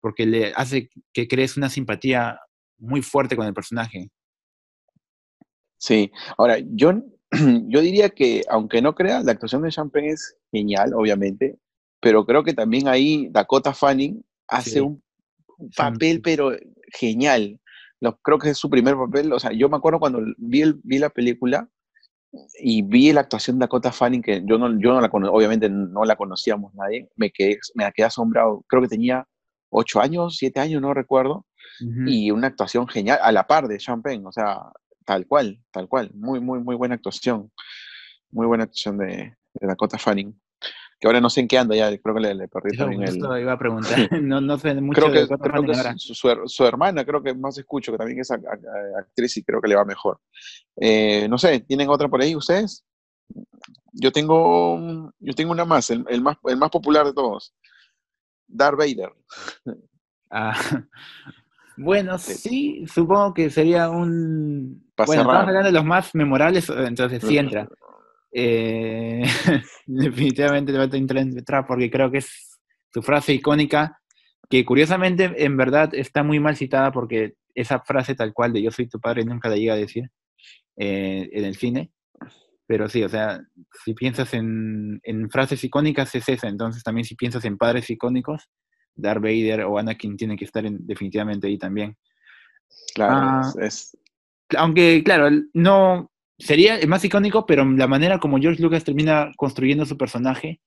porque 0.00 0.24
le 0.26 0.52
hace 0.54 0.88
que 1.12 1.28
crees 1.28 1.56
una 1.56 1.68
simpatía 1.70 2.38
muy 2.78 3.02
fuerte 3.02 3.36
con 3.36 3.46
el 3.46 3.54
personaje. 3.54 4.10
Sí, 5.78 6.10
ahora, 6.38 6.58
yo, 6.60 6.92
yo 7.68 7.80
diría 7.80 8.10
que, 8.10 8.42
aunque 8.48 8.80
no 8.80 8.94
crea, 8.94 9.20
la 9.22 9.32
actuación 9.32 9.62
de 9.62 9.70
Champagne 9.70 10.10
es 10.10 10.36
genial, 10.50 10.92
obviamente, 10.94 11.58
pero 12.00 12.24
creo 12.24 12.42
que 12.44 12.54
también 12.54 12.88
ahí 12.88 13.28
Dakota 13.30 13.74
Fanning 13.74 14.24
hace 14.48 14.70
Sí. 14.70 14.80
un, 14.80 15.02
papel, 15.76 16.20
pero 16.22 16.52
genial. 16.92 17.60
Lo- 18.00 18.16
creo 18.18 18.38
que 18.38 18.50
es 18.50 18.58
su 18.58 18.68
primer 18.68 18.96
papel, 18.96 19.32
o 19.32 19.38
sea, 19.38 19.52
yo 19.52 19.68
me 19.68 19.76
acuerdo 19.76 19.98
cuando 20.00 20.20
vi, 20.36 20.62
el- 20.62 20.80
vi 20.82 20.98
la 20.98 21.10
película 21.10 21.68
y 22.60 22.82
vi 22.82 23.12
la 23.12 23.20
actuación 23.20 23.58
de 23.58 23.64
Dakota 23.64 23.92
Fanning, 23.92 24.20
que 24.22 24.42
yo 24.44 24.58
no, 24.58 24.68
yo 24.80 24.92
no 24.92 25.00
la 25.00 25.08
cono- 25.08 25.30
obviamente 25.32 25.68
no 25.70 26.04
la 26.04 26.16
conocíamos 26.16 26.74
nadie, 26.74 27.08
me 27.16 27.30
quedé, 27.30 27.58
me 27.74 27.90
quedé 27.92 28.06
asombrado, 28.06 28.64
creo 28.68 28.82
que 28.82 28.88
tenía 28.88 29.26
ocho 29.70 30.00
años, 30.00 30.36
siete 30.36 30.60
años, 30.60 30.82
no 30.82 30.92
recuerdo, 30.94 31.46
y 32.08 32.30
una 32.30 32.48
actuación 32.48 32.86
genial, 32.88 33.18
a 33.22 33.32
la 33.32 33.46
par 33.46 33.66
de 33.68 33.78
Champagne, 33.78 34.22
o 34.26 34.32
sea, 34.32 34.60
tal 35.04 35.26
cual, 35.26 35.60
tal 35.72 35.88
cual, 35.88 36.10
muy, 36.14 36.40
muy, 36.40 36.60
muy 36.60 36.76
buena 36.76 36.94
actuación, 36.96 37.50
muy 38.30 38.46
buena 38.46 38.64
actuación 38.64 38.98
de, 38.98 39.06
de 39.54 39.66
Dakota 39.66 39.98
Fanning, 39.98 40.38
que 41.04 41.08
ahora 41.08 41.20
no 41.20 41.28
sé 41.28 41.40
en 41.40 41.48
qué 41.48 41.58
anda, 41.58 41.76
ya 41.76 41.94
creo 41.98 42.14
que 42.14 42.20
le, 42.22 42.34
le 42.34 42.48
perdí 42.48 42.78
también 42.78 43.02
el... 43.02 43.16
iba 43.18 43.52
a 43.52 43.58
preguntar. 43.58 44.08
No, 44.22 44.40
no 44.40 44.56
sé 44.56 44.72
mucho 44.80 45.02
Creo 45.02 45.12
de 45.12 45.20
que, 45.20 45.26
Dakota 45.26 45.50
creo 45.50 45.62
que 45.66 45.98
su, 45.98 46.14
su 46.14 46.28
her- 46.30 46.46
su 46.48 46.64
hermana, 46.64 47.04
creo 47.04 47.22
que 47.22 47.34
más 47.34 47.58
escucho, 47.58 47.92
que 47.92 47.98
también 47.98 48.20
es 48.20 48.30
ac- 48.30 48.42
actriz 48.98 49.36
y 49.36 49.44
creo 49.44 49.60
que 49.60 49.68
le 49.68 49.74
va 49.76 49.84
mejor. 49.84 50.18
Eh, 50.80 51.26
no 51.28 51.36
sé, 51.36 51.60
¿tienen 51.60 51.90
otra 51.90 52.08
por 52.08 52.22
ahí 52.22 52.34
ustedes? 52.34 52.86
Yo 53.92 54.12
tengo, 54.12 55.12
yo 55.18 55.34
tengo 55.34 55.52
una 55.52 55.66
más, 55.66 55.90
el, 55.90 56.06
el 56.08 56.22
más, 56.22 56.38
el 56.44 56.56
más 56.56 56.70
popular 56.70 57.04
de 57.04 57.12
todos. 57.12 57.54
Darth 58.48 58.78
Vader. 58.78 59.12
Ah, 60.30 60.54
bueno, 61.76 62.16
sí, 62.16 62.86
supongo 62.86 63.34
que 63.34 63.50
sería 63.50 63.90
un... 63.90 64.90
Pa' 64.94 65.04
bueno, 65.04 65.20
cerrar. 65.24 65.34
estamos 65.34 65.48
hablando 65.48 65.66
de 65.68 65.72
los 65.74 65.84
más 65.84 66.14
memorables, 66.14 66.70
entonces 66.70 67.22
sí 67.22 67.36
entra. 67.36 67.68
Eh, 68.36 69.22
definitivamente 69.86 70.72
le 70.72 70.78
va 70.78 70.84
a 70.84 70.96
entrar, 71.20 71.66
porque 71.66 71.88
creo 71.90 72.10
que 72.10 72.18
es 72.18 72.58
su 72.92 73.00
frase 73.00 73.32
icónica, 73.32 74.00
que 74.50 74.64
curiosamente 74.64 75.32
en 75.44 75.56
verdad 75.56 75.94
está 75.94 76.22
muy 76.24 76.40
mal 76.40 76.56
citada 76.56 76.90
porque 76.92 77.34
esa 77.54 77.80
frase 77.80 78.14
tal 78.16 78.32
cual 78.32 78.52
de 78.52 78.62
yo 78.62 78.70
soy 78.72 78.88
tu 78.88 78.98
padre 79.00 79.24
nunca 79.24 79.48
la 79.48 79.56
llega 79.56 79.74
a 79.74 79.76
decir 79.76 80.10
eh, 80.76 81.28
en 81.32 81.44
el 81.44 81.54
cine. 81.56 81.90
Pero 82.66 82.88
sí, 82.88 83.02
o 83.04 83.08
sea, 83.08 83.40
si 83.84 83.94
piensas 83.94 84.32
en, 84.34 84.98
en 85.04 85.30
frases 85.30 85.62
icónicas 85.62 86.14
es 86.14 86.28
esa, 86.28 86.48
entonces 86.48 86.82
también 86.82 87.04
si 87.04 87.14
piensas 87.14 87.44
en 87.44 87.58
padres 87.58 87.88
icónicos, 87.90 88.48
Darth 88.96 89.22
Vader 89.22 89.62
o 89.64 89.78
Anakin 89.78 90.16
tienen 90.16 90.36
que 90.36 90.46
estar 90.46 90.64
en- 90.64 90.84
definitivamente 90.86 91.46
ahí 91.46 91.58
también. 91.58 91.96
Claro, 92.94 93.14
Ah. 93.16 93.52
es, 93.60 93.96
Aunque, 94.56 95.02
claro, 95.04 95.28
no 95.52 96.10
sería 96.38 96.76
el 96.78 96.88
más 96.88 97.04
icónico, 97.04 97.46
pero 97.46 97.64
la 97.64 97.86
manera 97.86 98.18
como 98.18 98.38
George 98.38 98.62
Lucas 98.62 98.84
termina 98.84 99.30
construyendo 99.36 99.86
su 99.86 99.96
personaje 99.96 100.60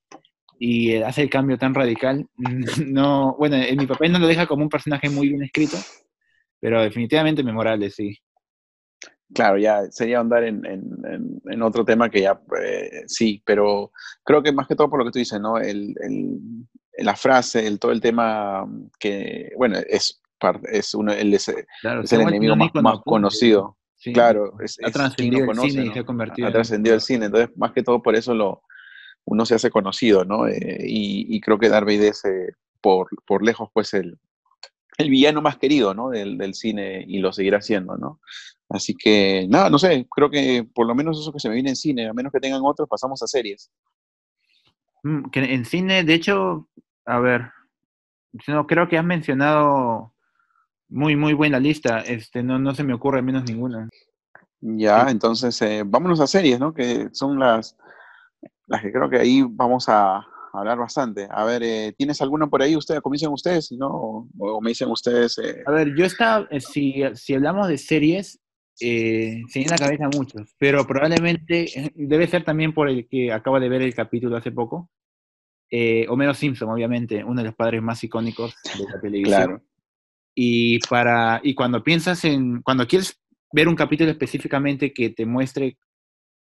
y 0.58 0.92
eh, 0.92 1.04
hace 1.04 1.22
el 1.22 1.30
cambio 1.30 1.58
tan 1.58 1.74
radical, 1.74 2.26
no, 2.86 3.36
bueno, 3.38 3.56
en 3.56 3.76
mi 3.76 3.86
papel 3.86 4.12
no 4.12 4.18
lo 4.18 4.26
deja 4.26 4.46
como 4.46 4.62
un 4.62 4.68
personaje 4.68 5.08
muy 5.08 5.28
bien 5.28 5.42
escrito, 5.42 5.76
pero 6.60 6.82
definitivamente 6.82 7.42
memorable, 7.44 7.90
sí. 7.90 8.18
claro, 9.32 9.58
ya 9.58 9.82
sería 9.90 10.20
andar 10.20 10.44
en, 10.44 10.64
en- 10.66 11.62
otro 11.62 11.84
tema 11.84 12.08
que 12.08 12.22
ya, 12.22 12.40
eh, 12.62 13.02
sí, 13.06 13.42
pero 13.44 13.92
creo 14.24 14.42
que 14.42 14.52
más 14.52 14.66
que 14.66 14.74
todo 14.76 14.88
por 14.88 14.98
lo 15.00 15.04
que 15.04 15.10
tú 15.12 15.18
dices, 15.18 15.40
¿no? 15.40 15.58
El, 15.58 15.94
el- 16.00 16.38
la 16.98 17.14
frase, 17.14 17.64
el, 17.66 17.78
todo 17.78 17.92
el 17.92 18.00
tema 18.00 18.66
que, 18.98 19.52
bueno, 19.56 19.78
es, 19.88 20.20
es, 20.72 20.94
uno, 20.94 21.12
el, 21.12 21.32
es, 21.34 21.54
Claro, 21.80 22.02
es 22.02 22.12
el 22.12 22.22
enemigo 22.22 22.56
más, 22.56 22.70
más 22.74 22.98
conocido. 23.04 23.77
Sí. 23.98 24.12
Claro, 24.14 24.54
es, 24.60 24.78
Ha 24.82 24.90
trascendido 24.90 25.42
el 25.42 25.46
conoce, 25.48 25.68
cine 25.70 25.82
y 25.84 25.86
¿no? 25.88 25.92
se 25.94 25.98
ha 26.00 26.04
convertido 26.04 26.46
Ha 26.46 26.50
en- 26.50 26.54
trascendido 26.54 26.94
el 26.94 27.00
cine, 27.02 27.26
entonces 27.26 27.54
más 27.56 27.72
que 27.72 27.82
todo 27.82 28.02
por 28.02 28.16
eso 28.16 28.32
lo, 28.34 28.62
uno 29.26 29.44
se 29.44 29.54
hace 29.56 29.70
conocido, 29.70 30.24
¿no? 30.24 30.46
Eh, 30.48 30.78
y, 30.86 31.36
y 31.36 31.40
creo 31.42 31.58
que 31.58 31.68
Vader 31.68 32.00
es 32.02 32.24
eh, 32.24 32.52
por, 32.80 33.08
por 33.26 33.44
lejos, 33.44 33.68
pues, 33.74 33.92
el, 33.92 34.18
el 34.96 35.10
villano 35.10 35.42
más 35.42 35.58
querido, 35.58 35.92
¿no? 35.92 36.08
Del, 36.08 36.38
del 36.38 36.54
cine 36.54 37.04
y 37.06 37.18
lo 37.18 37.32
seguirá 37.32 37.60
siendo, 37.60 37.96
¿no? 37.98 38.20
Así 38.70 38.94
que, 38.94 39.46
nada, 39.48 39.68
no 39.70 39.78
sé, 39.78 40.06
creo 40.10 40.30
que 40.30 40.66
por 40.74 40.86
lo 40.86 40.94
menos 40.94 41.18
eso 41.20 41.32
que 41.32 41.40
se 41.40 41.48
me 41.48 41.54
viene 41.54 41.70
en 41.70 41.76
cine, 41.76 42.08
a 42.08 42.12
menos 42.14 42.32
que 42.32 42.40
tengan 42.40 42.62
otros, 42.64 42.88
pasamos 42.88 43.22
a 43.22 43.26
series. 43.26 43.70
Mm, 45.02 45.30
que 45.30 45.40
en 45.40 45.64
cine, 45.64 46.04
de 46.04 46.14
hecho, 46.14 46.68
a 47.06 47.18
ver, 47.18 47.50
no, 48.46 48.66
creo 48.66 48.88
que 48.88 48.98
has 48.98 49.04
mencionado 49.04 50.14
muy, 50.88 51.16
muy 51.16 51.34
buena 51.34 51.58
lista, 51.60 52.00
este, 52.00 52.42
no, 52.42 52.58
no 52.58 52.74
se 52.74 52.84
me 52.84 52.94
ocurre 52.94 53.22
menos 53.22 53.44
ninguna. 53.44 53.88
Ya, 54.60 55.04
Sí. 55.04 55.12
entonces, 55.12 55.62
eh, 55.62 55.82
vámonos 55.86 56.20
a 56.20 56.26
series, 56.26 56.58
¿no? 56.58 56.72
Que 56.74 57.08
son 57.12 57.38
las, 57.38 57.76
las 58.66 58.82
que 58.82 58.90
creo 58.92 59.08
que 59.08 59.18
ahí 59.18 59.44
vamos 59.48 59.88
a 59.88 60.26
hablar 60.52 60.78
bastante. 60.78 61.28
A 61.30 61.44
ver, 61.44 61.62
eh, 61.62 61.94
¿tienes 61.96 62.20
alguna 62.22 62.46
por 62.48 62.62
ahí? 62.62 62.74
Ustedes, 62.74 63.00
comiencen 63.00 63.30
ustedes, 63.30 63.70
¿no? 63.72 63.86
O, 63.88 64.28
o 64.38 64.60
me 64.60 64.70
dicen 64.70 64.90
ustedes. 64.90 65.38
eh, 65.38 65.62
A 65.66 65.70
ver, 65.70 65.94
yo 65.94 66.04
estaba, 66.04 66.48
eh, 66.50 66.60
si, 66.60 67.02
si 67.14 67.34
hablamos 67.34 67.68
de 67.68 67.78
series, 67.78 68.40
eh, 68.80 69.42
se 69.48 69.58
me 69.58 69.64
viene 69.64 69.74
a 69.74 69.76
la 69.78 69.86
cabeza 69.86 70.08
muchos, 70.16 70.54
pero 70.58 70.86
probablemente 70.86 71.64
eh, 71.78 71.92
debe 71.94 72.26
ser 72.26 72.44
también 72.44 72.72
por 72.72 72.88
el 72.88 73.06
que 73.08 73.32
acabo 73.32 73.60
de 73.60 73.68
ver 73.68 73.82
el 73.82 73.94
capítulo 73.94 74.36
hace 74.36 74.50
poco. 74.52 74.90
Homero 76.08 76.32
Simpson, 76.32 76.70
obviamente, 76.70 77.22
uno 77.22 77.42
de 77.42 77.48
los 77.48 77.54
padres 77.54 77.82
más 77.82 78.02
icónicos 78.02 78.54
de 78.64 78.84
la 78.90 79.00
televisión. 79.00 79.36
Claro. 79.46 79.62
Y, 80.40 80.78
para, 80.88 81.40
y 81.42 81.56
cuando 81.56 81.82
piensas 81.82 82.24
en, 82.24 82.62
cuando 82.62 82.86
quieres 82.86 83.20
ver 83.52 83.66
un 83.66 83.74
capítulo 83.74 84.08
específicamente 84.12 84.92
que 84.92 85.10
te 85.10 85.26
muestre 85.26 85.78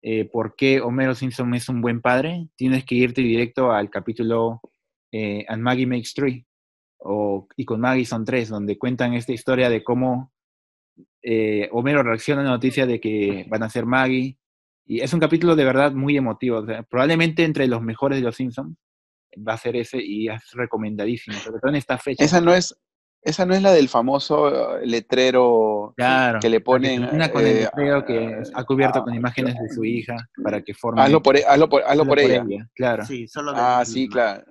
eh, 0.02 0.26
por 0.26 0.58
qué 0.58 0.82
Homero 0.82 1.16
Simpson 1.16 1.54
es 1.54 1.70
un 1.70 1.80
buen 1.80 2.02
padre, 2.02 2.50
tienes 2.58 2.84
que 2.84 2.96
irte 2.96 3.22
directo 3.22 3.72
al 3.72 3.90
capítulo 3.90 4.60
eh, 5.14 5.46
And 5.48 5.64
Maggie 5.64 5.88
Makes 5.88 6.10
Three, 6.14 6.46
o, 6.98 7.48
y 7.56 7.64
con 7.64 7.80
Maggie 7.80 8.04
son 8.04 8.26
tres, 8.26 8.50
donde 8.50 8.78
cuentan 8.78 9.14
esta 9.14 9.32
historia 9.32 9.70
de 9.70 9.82
cómo 9.82 10.34
eh, 11.24 11.70
Homero 11.72 12.04
reacciona 12.04 12.42
a 12.42 12.44
la 12.44 12.50
noticia 12.50 12.86
de 12.86 13.00
que 13.00 13.46
van 13.48 13.64
a 13.64 13.70
ser 13.70 13.86
Maggie, 13.86 14.38
Y 14.86 15.00
es 15.00 15.14
un 15.14 15.22
capítulo 15.22 15.56
de 15.56 15.64
verdad 15.64 15.94
muy 15.94 16.18
emotivo. 16.18 16.66
probablemente 16.90 17.46
entre 17.46 17.66
los 17.68 17.82
mejores 17.82 18.20
de 18.20 18.26
los 18.26 18.36
Simpsons 18.36 18.76
va 19.38 19.54
a 19.54 19.58
ser 19.58 19.78
ese 19.78 20.04
y 20.04 20.28
es 20.28 20.52
recomendadísimo, 20.52 21.38
sobre 21.38 21.60
todo 21.62 21.70
en 21.70 21.78
esta 21.78 21.98
fecha. 21.98 22.26
Esa 22.26 22.42
no 22.42 22.54
es, 22.54 22.78
esa 23.26 23.46
no 23.46 23.56
es 23.56 23.62
la 23.62 23.74
del 23.74 23.90
famoso 23.90 24.78
eh, 24.78 24.86
letrero 24.86 25.94
que 26.40 26.50
le 26.50 26.62
ponen. 26.62 27.04
Una 27.12 27.30
con 27.30 27.42
el 27.42 27.58
eh, 27.58 27.60
letrero 27.62 28.06
que 28.06 28.44
ha 28.54 28.64
cubierto 28.64 29.04
con 29.04 29.14
imágenes 29.14 29.56
de 29.60 29.70
su 29.70 29.84
hija 29.84 30.16
para 30.44 30.62
que 30.62 30.74
forme. 30.74 31.02
Hazlo 31.02 31.22
por, 31.22 31.36
e, 31.36 31.44
hazlo 31.46 31.68
por, 31.68 31.84
hazlo 31.84 32.06
por, 32.06 32.20
ella. 32.20 32.46
Claro. 32.76 33.04
Sí, 33.04 33.28
solo 33.28 33.52
ah, 33.56 33.84
sí, 33.84 34.08
claro. 34.08 34.44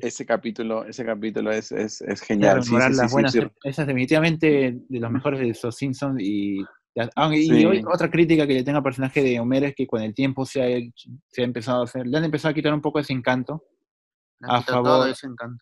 Ese 0.00 0.24
capítulo, 0.24 0.84
ese 0.84 1.04
capítulo 1.04 1.50
es, 1.50 1.72
es, 1.72 2.00
es 2.00 2.20
genial. 2.20 2.62
sí, 2.62 2.68
sí, 2.68 2.74
buenas, 3.10 3.34
esa 3.34 3.82
es 3.82 3.88
definitivamente 3.88 4.78
de 4.88 5.00
los 5.00 5.10
mejores 5.10 5.40
de 5.40 5.48
esos 5.50 5.74
Simpsons 5.74 6.22
y 6.22 6.64
y 7.32 7.66
otra 7.86 8.08
crítica 8.08 8.46
que 8.46 8.54
le 8.54 8.62
tengo 8.62 8.78
al 8.78 8.84
personaje 8.84 9.22
de 9.22 9.40
Homero 9.40 9.66
es 9.66 9.74
que 9.74 9.86
con 9.86 10.00
el 10.00 10.14
tiempo 10.14 10.46
se 10.46 10.62
ha, 10.62 10.78
se 11.28 11.42
ha 11.42 11.44
empezado 11.44 11.80
a 11.80 11.84
hacer, 11.84 12.06
le 12.06 12.16
han 12.16 12.24
empezado 12.24 12.52
a 12.52 12.54
quitar 12.54 12.72
un 12.72 12.80
poco 12.80 13.00
ese 13.00 13.12
encanto. 13.12 13.64
A 14.48 14.62
favor, 14.62 15.08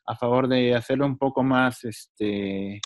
a 0.06 0.16
favor 0.16 0.48
de 0.48 0.74
hacerlo 0.74 1.06
un 1.06 1.18
poco 1.18 1.42
más 1.42 1.84
este, 1.84 2.80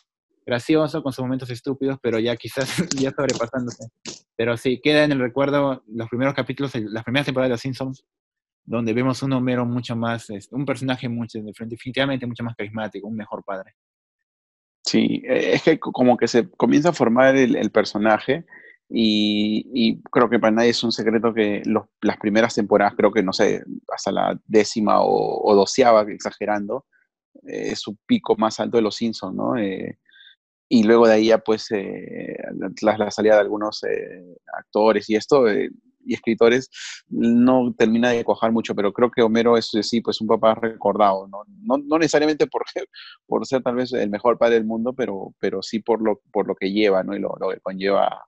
gracioso 0.46 1.02
con 1.02 1.12
sus 1.12 1.22
momentos 1.22 1.50
estúpidos, 1.50 1.98
pero 2.00 2.18
ya 2.18 2.36
quizás 2.36 2.66
ya 2.98 3.10
sobrepasándose. 3.10 3.88
Pero 4.36 4.56
sí, 4.56 4.80
queda 4.82 5.04
en 5.04 5.12
el 5.12 5.18
recuerdo 5.18 5.82
los 5.88 6.08
primeros 6.08 6.34
capítulos, 6.34 6.74
las 6.74 7.04
primeras 7.04 7.26
temporadas 7.26 7.48
de 7.48 7.54
Los 7.54 7.60
Simpsons, 7.60 8.04
donde 8.64 8.92
vemos 8.92 9.22
un 9.22 9.32
Homero 9.32 9.64
mucho 9.64 9.96
más, 9.96 10.30
este, 10.30 10.54
un 10.54 10.64
personaje 10.64 11.08
mucho, 11.08 11.40
definitivamente 11.42 12.26
mucho 12.26 12.44
más 12.44 12.54
carismático, 12.56 13.06
un 13.06 13.16
mejor 13.16 13.44
padre. 13.44 13.74
Sí, 14.84 15.22
e, 15.24 15.54
es 15.54 15.62
que 15.62 15.78
como 15.78 16.16
que 16.16 16.28
se 16.28 16.48
comienza 16.50 16.90
a 16.90 16.92
formar 16.92 17.36
el, 17.36 17.70
personaje 17.70 18.44
y, 18.88 20.00
creo 20.12 20.28
que 20.30 20.38
para 20.38 20.52
nadie 20.52 20.70
es 20.70 20.84
un 20.84 20.92
secreto 20.92 21.34
que 21.34 21.62
las 22.02 22.16
primeras 22.18 22.54
temporadas, 22.54 22.94
creo 22.96 23.12
que 23.12 23.22
no 23.22 23.32
sé, 23.32 23.64
hasta 23.96 24.12
la 24.12 24.40
décima 24.46 24.98
o, 25.00 25.54
doceava, 25.54 26.02
exagerando, 26.02 26.86
eh, 27.48 27.70
es 27.72 27.80
su 27.80 27.96
pico 28.06 28.36
más 28.36 28.60
alto 28.60 28.76
de 28.76 28.82
los 28.82 28.96
Simpsons, 28.96 29.34
¿no? 29.34 29.56
Eh, 29.56 29.98
y 30.68 30.82
luego 30.82 31.06
de 31.06 31.14
ahí 31.14 31.26
ya 31.26 31.38
pues 31.38 31.70
eh, 31.70 32.36
la, 32.82 32.98
la, 32.98 33.10
salida 33.10 33.34
de 33.34 33.40
algunos 33.40 33.82
actores 34.58 35.08
y 35.08 35.14
esto 35.14 35.44
y 36.06 36.14
escritores 36.14 36.70
no 37.08 37.74
termina 37.76 38.10
de 38.10 38.24
cuajar 38.24 38.52
mucho, 38.52 38.74
pero 38.74 38.92
creo 38.92 39.10
que 39.10 39.22
Homero 39.22 39.56
es 39.56 39.70
sí, 39.82 40.00
pues 40.00 40.20
un 40.20 40.28
papá 40.28 40.54
recordado, 40.54 41.26
no, 41.28 41.42
no, 41.62 41.78
no 41.78 41.98
necesariamente 41.98 42.46
por, 42.46 42.62
por 43.26 43.46
ser 43.46 43.62
tal 43.62 43.74
vez 43.74 43.92
el 43.92 44.10
mejor 44.10 44.38
padre 44.38 44.54
del 44.54 44.64
mundo, 44.64 44.92
pero, 44.92 45.34
pero 45.40 45.62
sí 45.62 45.80
por 45.80 46.02
lo, 46.02 46.20
por 46.32 46.46
lo 46.46 46.54
que 46.54 46.70
lleva, 46.70 47.02
¿no? 47.02 47.14
Y 47.14 47.18
lo, 47.18 47.34
lo 47.40 47.50
que 47.50 47.60
conlleva 47.60 48.24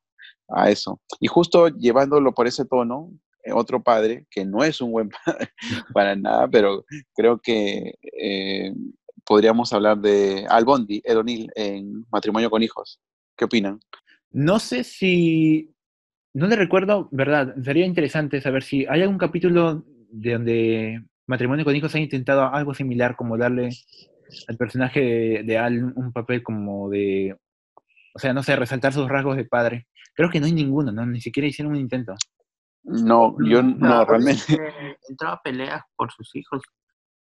a 0.48 0.70
eso. 0.70 1.00
Y 1.20 1.28
justo 1.28 1.68
llevándolo 1.68 2.32
por 2.32 2.46
ese 2.46 2.64
tono, 2.64 3.10
eh, 3.12 3.27
otro 3.52 3.82
padre, 3.82 4.26
que 4.30 4.44
no 4.44 4.62
es 4.64 4.80
un 4.80 4.92
buen 4.92 5.10
padre 5.24 5.50
para 5.94 6.16
nada, 6.16 6.48
pero 6.48 6.84
creo 7.14 7.38
que 7.38 7.94
eh, 8.20 8.72
podríamos 9.24 9.72
hablar 9.72 9.98
de 9.98 10.46
Al 10.48 10.64
Bondi, 10.64 11.00
Ed 11.04 11.18
O'Neill, 11.18 11.50
en 11.54 12.04
Matrimonio 12.10 12.50
con 12.50 12.62
Hijos. 12.62 13.00
¿Qué 13.36 13.44
opinan? 13.44 13.80
No 14.30 14.58
sé 14.58 14.84
si 14.84 15.74
no 16.34 16.46
le 16.46 16.56
recuerdo, 16.56 17.08
¿verdad? 17.12 17.54
Sería 17.62 17.86
interesante 17.86 18.40
saber 18.40 18.62
si 18.62 18.86
hay 18.86 19.02
algún 19.02 19.18
capítulo 19.18 19.84
de 20.10 20.32
donde 20.32 21.04
Matrimonio 21.26 21.64
con 21.64 21.76
Hijos 21.76 21.94
ha 21.94 21.98
intentado 21.98 22.52
algo 22.52 22.74
similar, 22.74 23.16
como 23.16 23.36
darle 23.36 23.70
al 24.46 24.56
personaje 24.56 25.42
de, 25.44 25.58
Al 25.58 25.92
un 25.94 26.12
papel 26.12 26.42
como 26.42 26.88
de, 26.90 27.36
o 28.14 28.18
sea, 28.18 28.32
no 28.32 28.42
sé, 28.42 28.56
resaltar 28.56 28.92
sus 28.92 29.08
rasgos 29.08 29.36
de 29.36 29.44
padre. 29.44 29.86
Creo 30.14 30.30
que 30.30 30.40
no 30.40 30.46
hay 30.46 30.52
ninguno, 30.52 30.90
¿no? 30.92 31.06
Ni 31.06 31.20
siquiera 31.20 31.46
hicieron 31.46 31.72
un 31.72 31.80
intento. 31.80 32.14
No, 32.84 33.36
yo 33.44 33.62
no, 33.62 34.04
realmente. 34.04 34.42
Entraba 35.08 35.34
a 35.34 35.42
peleas 35.42 35.82
por 35.96 36.10
sus 36.12 36.34
hijos 36.36 36.62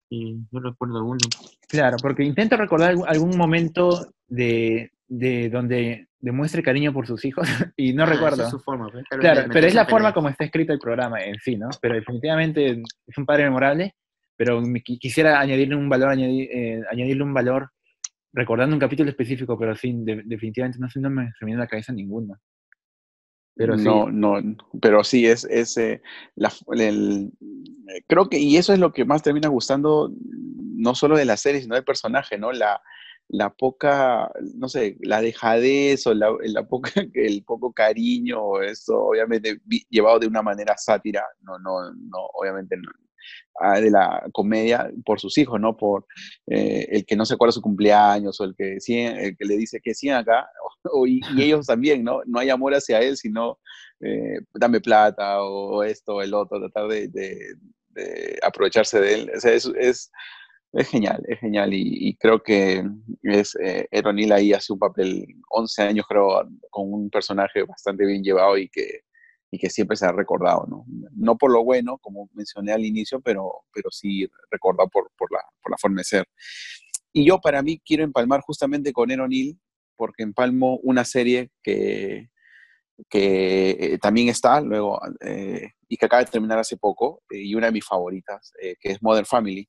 y 0.09 0.39
yo 0.51 0.61
recuerdo 0.61 1.05
uno. 1.05 1.19
Claro, 1.69 1.97
porque 2.03 2.25
intento 2.25 2.57
recordar 2.57 2.95
algún 3.07 3.37
momento 3.37 4.07
de, 4.27 4.91
de 5.07 5.49
donde 5.51 6.09
demuestre 6.19 6.63
cariño 6.63 6.93
por 6.93 7.07
sus 7.07 7.25
hijos 7.25 7.47
y 7.77 7.93
no 7.93 8.05
ah, 8.05 8.07
recuerdo. 8.07 8.45
Es 8.45 8.51
su 8.51 8.61
forma, 8.61 8.89
pues, 8.91 9.05
claro, 9.09 9.49
pero 9.53 9.67
es 9.67 9.75
la 9.75 9.87
forma 9.87 10.13
como 10.13 10.29
está 10.29 10.45
escrito 10.45 10.73
el 10.73 10.79
programa 10.79 11.23
en 11.23 11.37
sí, 11.39 11.57
¿no? 11.57 11.69
Pero 11.81 11.95
definitivamente 11.95 12.83
es 13.07 13.19
un 13.19 13.27
padre 13.27 13.45
memorable, 13.45 13.95
pero 14.37 14.63
quisiera 14.85 15.41
añadirle 15.41 15.77
un 15.77 15.89
valor, 15.89 16.15
eh, 16.19 16.83
añadirle 16.91 17.23
un 17.23 17.35
valor 17.35 17.71
recordando 18.33 18.75
un 18.75 18.81
capítulo 18.81 19.11
específico, 19.11 19.59
pero 19.59 19.75
sí, 19.75 19.93
definitivamente 20.25 20.79
no, 20.79 20.89
no 20.95 21.11
me 21.11 21.33
se 21.39 21.45
me 21.45 21.47
viene 21.47 21.63
a 21.63 21.65
la 21.65 21.69
cabeza 21.69 21.93
ninguno. 21.93 22.37
Pero 23.55 23.77
no, 23.77 24.11
no, 24.11 24.41
pero 24.81 25.05
sí, 25.05 25.27
es, 25.27 25.45
es 25.45 25.77
eh, 25.77 26.01
la, 26.35 26.53
el, 26.73 27.31
creo 28.07 28.29
que, 28.29 28.39
y 28.39 28.57
eso 28.57 28.73
es 28.73 28.79
lo 28.79 28.93
que 28.93 29.05
más 29.05 29.23
termina 29.23 29.49
gustando, 29.49 30.11
no 30.21 30.95
solo 30.95 31.17
de 31.17 31.27
la 31.27 31.37
serie, 31.37 31.61
sino 31.61 31.75
del 31.75 31.85
personaje, 31.85 32.39
¿no? 32.39 32.53
La, 32.53 32.81
la 33.29 33.51
poca, 33.51 34.31
no 34.57 34.69
sé, 34.69 34.97
la 35.01 35.21
dejadez 35.21 36.07
o 36.07 36.15
la, 36.15 36.35
la 36.43 36.67
poca, 36.67 36.91
el 37.15 37.45
poco 37.45 37.73
cariño, 37.73 38.61
eso 38.63 38.99
obviamente 38.99 39.61
llevado 39.89 40.19
de 40.19 40.27
una 40.27 40.43
manera 40.43 40.77
sátira, 40.77 41.25
no, 41.43 41.59
no, 41.59 41.93
no, 41.93 42.27
obviamente 42.35 42.77
no, 42.77 42.91
de 43.81 43.91
la 43.91 44.27
comedia 44.33 44.91
por 45.05 45.21
sus 45.21 45.37
hijos, 45.39 45.61
¿no? 45.61 45.77
Por 45.77 46.07
eh, 46.47 46.87
el 46.91 47.05
que 47.05 47.17
no 47.17 47.27
se 47.27 47.35
acuerda 47.35 47.53
su 47.53 47.61
cumpleaños 47.61 48.41
o 48.41 48.45
el 48.45 48.55
que, 48.57 48.79
el 48.87 49.37
que 49.37 49.45
le 49.45 49.57
dice 49.57 49.81
que 49.83 49.95
sí 49.95 50.09
acá, 50.09 50.49
y, 51.07 51.21
ellos 51.41 51.67
también, 51.67 52.03
¿no? 52.03 52.21
No 52.27 52.39
hay 52.39 52.51
amor 52.51 52.75
hacia 52.75 53.01
él, 53.01 53.17
sino 53.17 53.59
eh, 54.01 54.41
dame 54.55 54.81
plata 54.81 55.43
o 55.43 55.83
esto 55.83 56.17
o 56.17 56.23
el 56.23 56.33
otro, 56.35 56.59
tratar 56.59 56.89
de, 56.89 57.09
de, 57.09 58.39
aprovecharse 58.43 59.01
de 59.01 59.15
él. 59.15 59.31
O 59.37 59.41
sea, 59.41 59.53
es, 59.53 59.71
es 59.79 60.11
es 60.73 60.89
genial, 60.89 61.23
es 61.27 61.41
genial 61.41 61.71
y, 61.73 62.17
creo 62.17 62.43
que 62.43 62.85
es 63.23 63.57
eh, 63.61 63.89
ahí 64.33 64.53
hace 64.53 64.73
un 64.73 64.79
papel 64.79 65.27
11 65.49 65.83
años 65.83 66.07
creo 66.09 66.49
con 66.71 66.93
un 66.93 67.11
personaje 67.11 67.65
bastante 67.65 68.07
bien 68.07 68.23
llevado 68.23 68.57
y 68.57 68.69
que, 68.69 69.01
y 69.51 69.59
que 69.59 69.71
siempre 69.71 69.97
se 69.97 70.07
ha 70.07 70.13
recordado, 70.13 70.67
¿no? 70.69 70.85
No 71.13 71.37
por 71.37 71.51
lo 71.51 71.65
bueno, 71.65 71.99
como 71.99 72.29
mencioné 72.35 72.73
al 72.73 72.85
inicio, 72.85 73.21
pero, 73.21 73.65
pero 73.73 73.91
sí 73.91 74.29
recordado 74.51 74.89
por, 74.89 75.11
por, 75.17 75.33
la, 75.33 75.41
por 75.61 75.73
la 75.73 75.79
forma 75.79 75.99
de 75.99 76.05
ser. 76.05 76.27
Y 77.13 77.25
yo 77.25 77.41
para 77.41 77.63
mí 77.63 77.81
quiero 77.85 78.05
empalmar 78.05 78.41
justamente 78.43 78.93
con 78.93 79.11
Ed 79.11 79.57
porque 79.97 80.23
empalmo 80.23 80.79
una 80.83 81.05
serie 81.05 81.51
que, 81.63 82.31
que 83.09 83.71
eh, 83.71 83.99
también 83.99 84.29
está 84.29 84.61
luego 84.61 85.01
eh, 85.21 85.73
y 85.89 85.97
que 85.97 86.07
acaba 86.07 86.25
de 86.25 86.31
terminar 86.31 86.59
hace 86.59 86.77
poco 86.77 87.23
eh, 87.31 87.39
y 87.39 87.55
una 87.55 87.67
de 87.67 87.73
mis 87.73 87.85
favoritas, 87.85 88.53
que 88.59 88.77
es 88.93 89.03
Modern 89.03 89.27
Family 89.27 89.69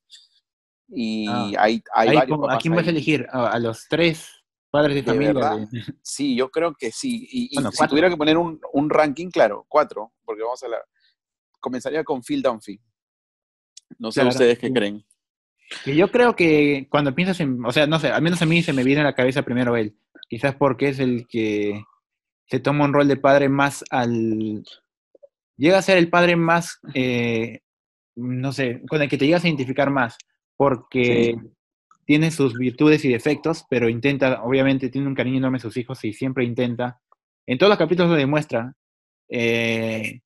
y 0.93 1.27
ah, 1.27 1.51
hay, 1.57 1.81
hay 1.93 2.15
varios 2.15 2.39
¿A 2.49 2.57
quién 2.57 2.75
vas 2.75 2.85
a 2.85 2.89
elegir? 2.89 3.25
¿A, 3.31 3.57
los 3.59 3.87
tres 3.89 4.29
padres 4.71 4.95
de, 4.95 5.03
familia? 5.03 5.67
Sí, 6.01 6.35
yo 6.35 6.49
creo 6.49 6.73
que 6.73 6.91
sí. 6.91 7.27
Y, 7.31 7.49
si 7.55 7.87
tuviera 7.87 8.09
que 8.09 8.17
poner 8.17 8.37
un, 8.37 8.59
un, 8.73 8.89
ranking, 8.89 9.29
claro, 9.29 9.65
cuatro, 9.67 10.13
porque 10.25 10.43
vamos 10.43 10.63
a 10.63 10.67
la... 10.67 10.77
Comenzaría 11.59 12.03
con 12.03 12.23
Phil 12.23 12.41
Dunphy. 12.41 12.79
No 13.99 14.11
sé 14.11 14.25
ustedes 14.25 14.57
qué 14.57 14.71
creen. 14.73 15.05
Y 15.85 15.95
yo 15.95 16.09
creo 16.09 16.35
que 16.35 16.87
cuando 16.89 17.13
piensas 17.13 17.39
en, 17.39 17.63
o 17.63 17.71
sea, 17.71 17.85
no 17.85 17.99
sé, 17.99 18.09
al 18.09 18.21
menos 18.21 18.41
a 18.41 18.45
mí 18.45 18.63
se 18.63 18.73
me 18.73 18.83
viene 18.83 19.01
a 19.01 19.05
la 19.05 19.15
cabeza 19.15 19.43
primero 19.43 19.75
él. 19.75 19.95
Quizás 20.27 20.55
porque 20.55 20.89
es 20.89 20.99
el 20.99 21.27
que 21.27 21.83
se 22.47 22.59
toma 22.59 22.85
un 22.85 22.93
rol 22.93 23.07
de 23.07 23.17
padre 23.17 23.49
más 23.49 23.83
al... 23.91 24.63
Llega 25.57 25.77
a 25.77 25.83
ser 25.83 25.97
el 25.97 26.09
padre 26.09 26.35
más, 26.35 26.79
eh, 26.95 27.59
no 28.15 28.51
sé, 28.51 28.81
con 28.89 29.01
el 29.01 29.09
que 29.09 29.17
te 29.17 29.25
llegas 29.27 29.43
a 29.43 29.47
identificar 29.47 29.91
más 29.91 30.17
porque 30.61 31.35
tiene 32.05 32.31
sus 32.31 32.57
virtudes 32.57 33.05
y 33.05 33.09
defectos, 33.09 33.65
pero 33.69 33.89
intenta, 33.89 34.43
obviamente 34.43 34.89
tiene 34.89 35.07
un 35.07 35.15
cariño 35.15 35.37
enorme 35.37 35.57
a 35.57 35.61
sus 35.61 35.77
hijos 35.77 36.03
y 36.03 36.13
siempre 36.13 36.43
intenta, 36.43 37.01
en 37.45 37.57
todos 37.57 37.69
los 37.69 37.79
capítulos 37.79 38.11
lo 38.11 38.17
demuestra, 38.17 38.73
eh, 39.29 40.21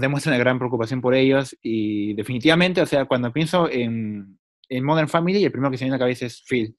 demuestra 0.00 0.32
una 0.32 0.38
gran 0.38 0.58
preocupación 0.58 1.00
por 1.00 1.14
ellos 1.14 1.56
y 1.62 2.14
definitivamente, 2.14 2.80
o 2.80 2.86
sea, 2.86 3.06
cuando 3.06 3.32
pienso 3.32 3.68
en, 3.70 4.38
Modern 4.82 5.08
Family, 5.08 5.44
el 5.44 5.52
primero 5.52 5.70
que 5.70 5.78
se 5.78 5.84
me 5.84 5.86
viene 5.86 5.94
a 5.94 5.98
la 5.98 6.04
cabeza 6.04 6.26
es 6.26 6.42
Phil. 6.46 6.76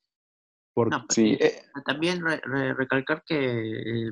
sí. 1.09 1.37
Eh, 1.39 1.63
también 1.85 2.21
recalcar 2.77 3.23
que 3.25 4.07
eh, 4.07 4.11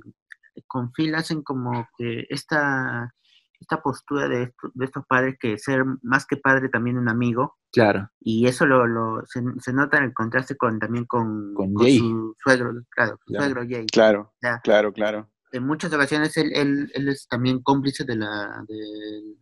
con 0.65 0.91
Phil 0.91 1.13
hacen 1.13 1.43
como 1.43 1.87
que 1.95 2.25
esta 2.29 3.13
esta 3.59 3.81
postura 3.81 4.27
de, 4.27 4.53
de, 4.73 4.85
estos 4.85 5.05
padres 5.07 5.35
que 5.39 5.57
ser 5.57 5.83
más 6.01 6.25
que 6.25 6.37
padre 6.37 6.69
también 6.69 6.97
un 6.97 7.09
amigo. 7.09 7.57
Claro. 7.71 8.09
Y 8.19 8.47
eso 8.47 8.65
lo, 8.65 8.87
lo 8.87 9.23
se, 9.25 9.41
nota 9.73 9.97
en 9.97 10.05
el 10.05 10.13
contraste 10.13 10.55
con 10.55 10.79
también 10.79 11.05
con, 11.05 11.53
con, 11.53 11.73
su 11.77 12.35
suegro, 12.41 12.73
claro, 12.89 13.17
su 13.25 13.33
suegro 13.33 13.61
Jay. 13.67 13.85
Claro, 13.87 14.33
claro, 14.63 14.93
claro. 14.93 15.29
En 15.51 15.65
muchas 15.65 15.93
ocasiones 15.93 16.35
él, 16.37 16.51
él, 16.53 16.91
él, 16.93 17.09
es 17.09 17.27
también 17.27 17.61
cómplice 17.61 18.03
de, 18.03 18.15
la, 18.15 18.63
de 18.67 19.37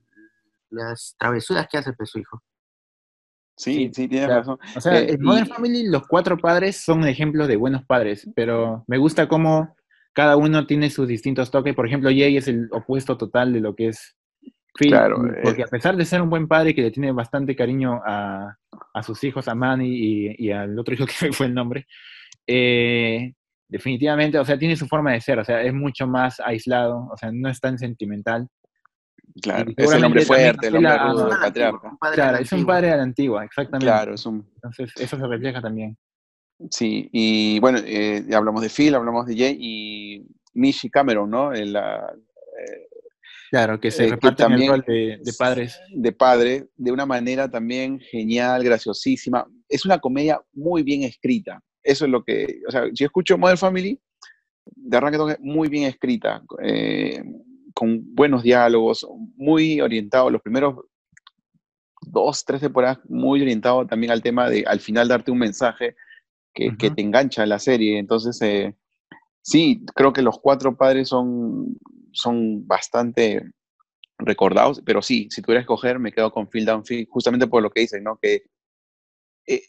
las 0.69 1.15
travesuras 1.17 1.67
que 1.69 1.77
hace 1.77 1.93
pues, 1.93 2.09
su 2.09 2.19
hijo. 2.19 2.41
Sí, 3.57 3.89
sí, 3.93 4.07
tiene 4.07 4.27
razón. 4.27 4.59
O 4.75 4.81
sea, 4.81 4.99
eh, 4.99 5.13
en 5.13 5.21
Modern 5.21 5.47
Family 5.47 5.87
los 5.87 6.05
cuatro 6.07 6.37
padres 6.37 6.83
son 6.83 7.07
ejemplos 7.07 7.47
de 7.47 7.55
buenos 7.55 7.85
padres, 7.85 8.29
pero 8.35 8.83
me 8.87 8.97
gusta 8.97 9.27
cómo 9.27 9.75
cada 10.15 10.37
uno 10.37 10.65
tiene 10.65 10.89
sus 10.89 11.07
distintos 11.07 11.51
toques. 11.51 11.75
Por 11.75 11.85
ejemplo, 11.85 12.09
Jay 12.09 12.37
es 12.37 12.47
el 12.47 12.69
opuesto 12.71 13.17
total 13.17 13.51
de 13.51 13.59
lo 13.59 13.75
que 13.75 13.89
es 13.89 14.15
claro, 14.73 15.21
porque 15.43 15.63
a 15.63 15.67
pesar 15.67 15.97
de 15.97 16.05
ser 16.05 16.21
un 16.21 16.29
buen 16.29 16.47
padre 16.47 16.73
que 16.73 16.81
le 16.81 16.91
tiene 16.91 17.11
bastante 17.11 17.53
cariño 17.53 18.01
a, 18.05 18.55
sus 19.03 19.21
hijos, 19.25 19.49
a 19.49 19.55
Manny 19.55 20.33
y, 20.37 20.51
al 20.51 20.79
otro 20.79 20.95
hijo 20.95 21.05
que 21.19 21.33
fue 21.33 21.47
el 21.47 21.53
nombre, 21.53 21.85
eh, 22.47 23.33
definitivamente, 23.67 24.39
o 24.39 24.45
sea, 24.45 24.57
tiene 24.57 24.77
su 24.77 24.87
forma 24.87 25.11
de 25.11 25.19
ser, 25.19 25.37
o 25.37 25.43
sea, 25.43 25.61
es 25.61 25.73
mucho 25.73 26.07
más 26.07 26.39
aislado, 26.39 27.09
o 27.11 27.17
sea, 27.17 27.31
no 27.33 27.49
es 27.49 27.59
tan 27.59 27.77
sentimental. 27.77 28.47
Claro, 29.41 29.69
es 29.75 29.91
el 29.91 30.05
hombre 30.05 30.21
fuerte, 30.21 30.67
el 30.67 30.77
hombre 30.77 30.97
rudo, 30.97 31.29
el 31.29 31.39
patriarca. 31.39 31.97
Claro, 32.13 32.37
es 32.37 32.51
un 32.53 32.65
padre 32.65 32.91
de 32.91 32.97
la 32.97 33.03
antigua, 33.03 33.43
exactamente. 33.43 33.85
Claro, 33.85 34.13
es 34.13 34.25
un... 34.25 34.49
Entonces, 34.55 34.93
eso 34.97 35.17
se 35.17 35.27
refleja 35.27 35.61
también. 35.61 35.97
Sí, 36.69 37.09
y 37.11 37.59
bueno, 37.59 37.79
eh, 37.85 38.25
hablamos 38.33 38.61
de 38.61 38.69
Phil, 38.69 38.95
hablamos 38.95 39.25
de 39.25 39.35
Jay 39.35 39.57
y 39.59 40.25
Mishi 40.53 40.89
Cameron, 40.89 41.29
¿no? 41.29 41.51
La, 41.51 41.97
eh, 42.05 42.87
claro, 43.51 43.79
que 43.79 43.91
se 43.91 44.05
eh, 44.05 44.09
reparte 44.11 44.43
también, 44.43 44.71
el 44.71 44.77
rol 44.77 44.85
de, 44.87 45.19
de, 45.21 45.33
padres. 45.37 45.79
De 45.93 46.11
padre, 46.13 46.67
de 46.77 46.91
una 46.91 47.05
manera 47.05 47.49
también 47.49 47.99
genial, 47.99 48.63
graciosísima. 48.63 49.45
Es 49.67 49.85
una 49.85 49.99
comedia 49.99 50.41
muy 50.53 50.83
bien 50.83 51.03
escrita. 51.03 51.61
Eso 51.83 52.05
es 52.05 52.11
lo 52.11 52.23
que, 52.23 52.61
o 52.67 52.71
sea, 52.71 52.83
si 52.93 53.03
escucho 53.03 53.37
Modern 53.37 53.57
Family, 53.57 53.99
de 54.65 54.97
arranque 54.97 55.37
muy 55.41 55.67
bien 55.67 55.83
escrita, 55.83 56.41
eh, 56.63 57.21
con 57.73 58.15
buenos 58.15 58.43
diálogos, 58.43 59.05
muy 59.35 59.81
orientado, 59.81 60.31
los 60.31 60.41
primeros 60.41 60.75
dos, 62.01 62.43
tres 62.45 62.61
temporadas, 62.61 62.99
muy 63.07 63.41
orientado 63.41 63.85
también 63.85 64.11
al 64.11 64.21
tema 64.21 64.49
de 64.49 64.63
al 64.65 64.79
final 64.79 65.07
darte 65.07 65.31
un 65.31 65.39
mensaje 65.39 65.95
que, 66.55 66.75
que 66.77 66.89
te 66.89 67.01
engancha 67.01 67.43
en 67.43 67.49
la 67.49 67.59
serie. 67.59 67.99
Entonces, 67.99 68.41
eh, 68.41 68.73
sí, 69.41 69.83
creo 69.93 70.13
que 70.13 70.23
los 70.23 70.39
cuatro 70.39 70.75
padres 70.75 71.09
son, 71.09 71.77
son 72.11 72.65
bastante 72.65 73.51
recordados, 74.17 74.81
pero 74.85 75.01
sí, 75.01 75.27
si 75.29 75.41
tuviera 75.41 75.61
que 75.61 75.65
escoger, 75.65 75.99
me 75.99 76.13
quedo 76.13 76.31
con 76.31 76.47
Phil 76.47 76.65
Dunphy, 76.65 77.05
justamente 77.09 77.47
por 77.47 77.61
lo 77.61 77.69
que 77.69 77.81
dicen, 77.81 78.03
¿no? 78.03 78.17
Que 78.21 78.43
eh, 79.45 79.61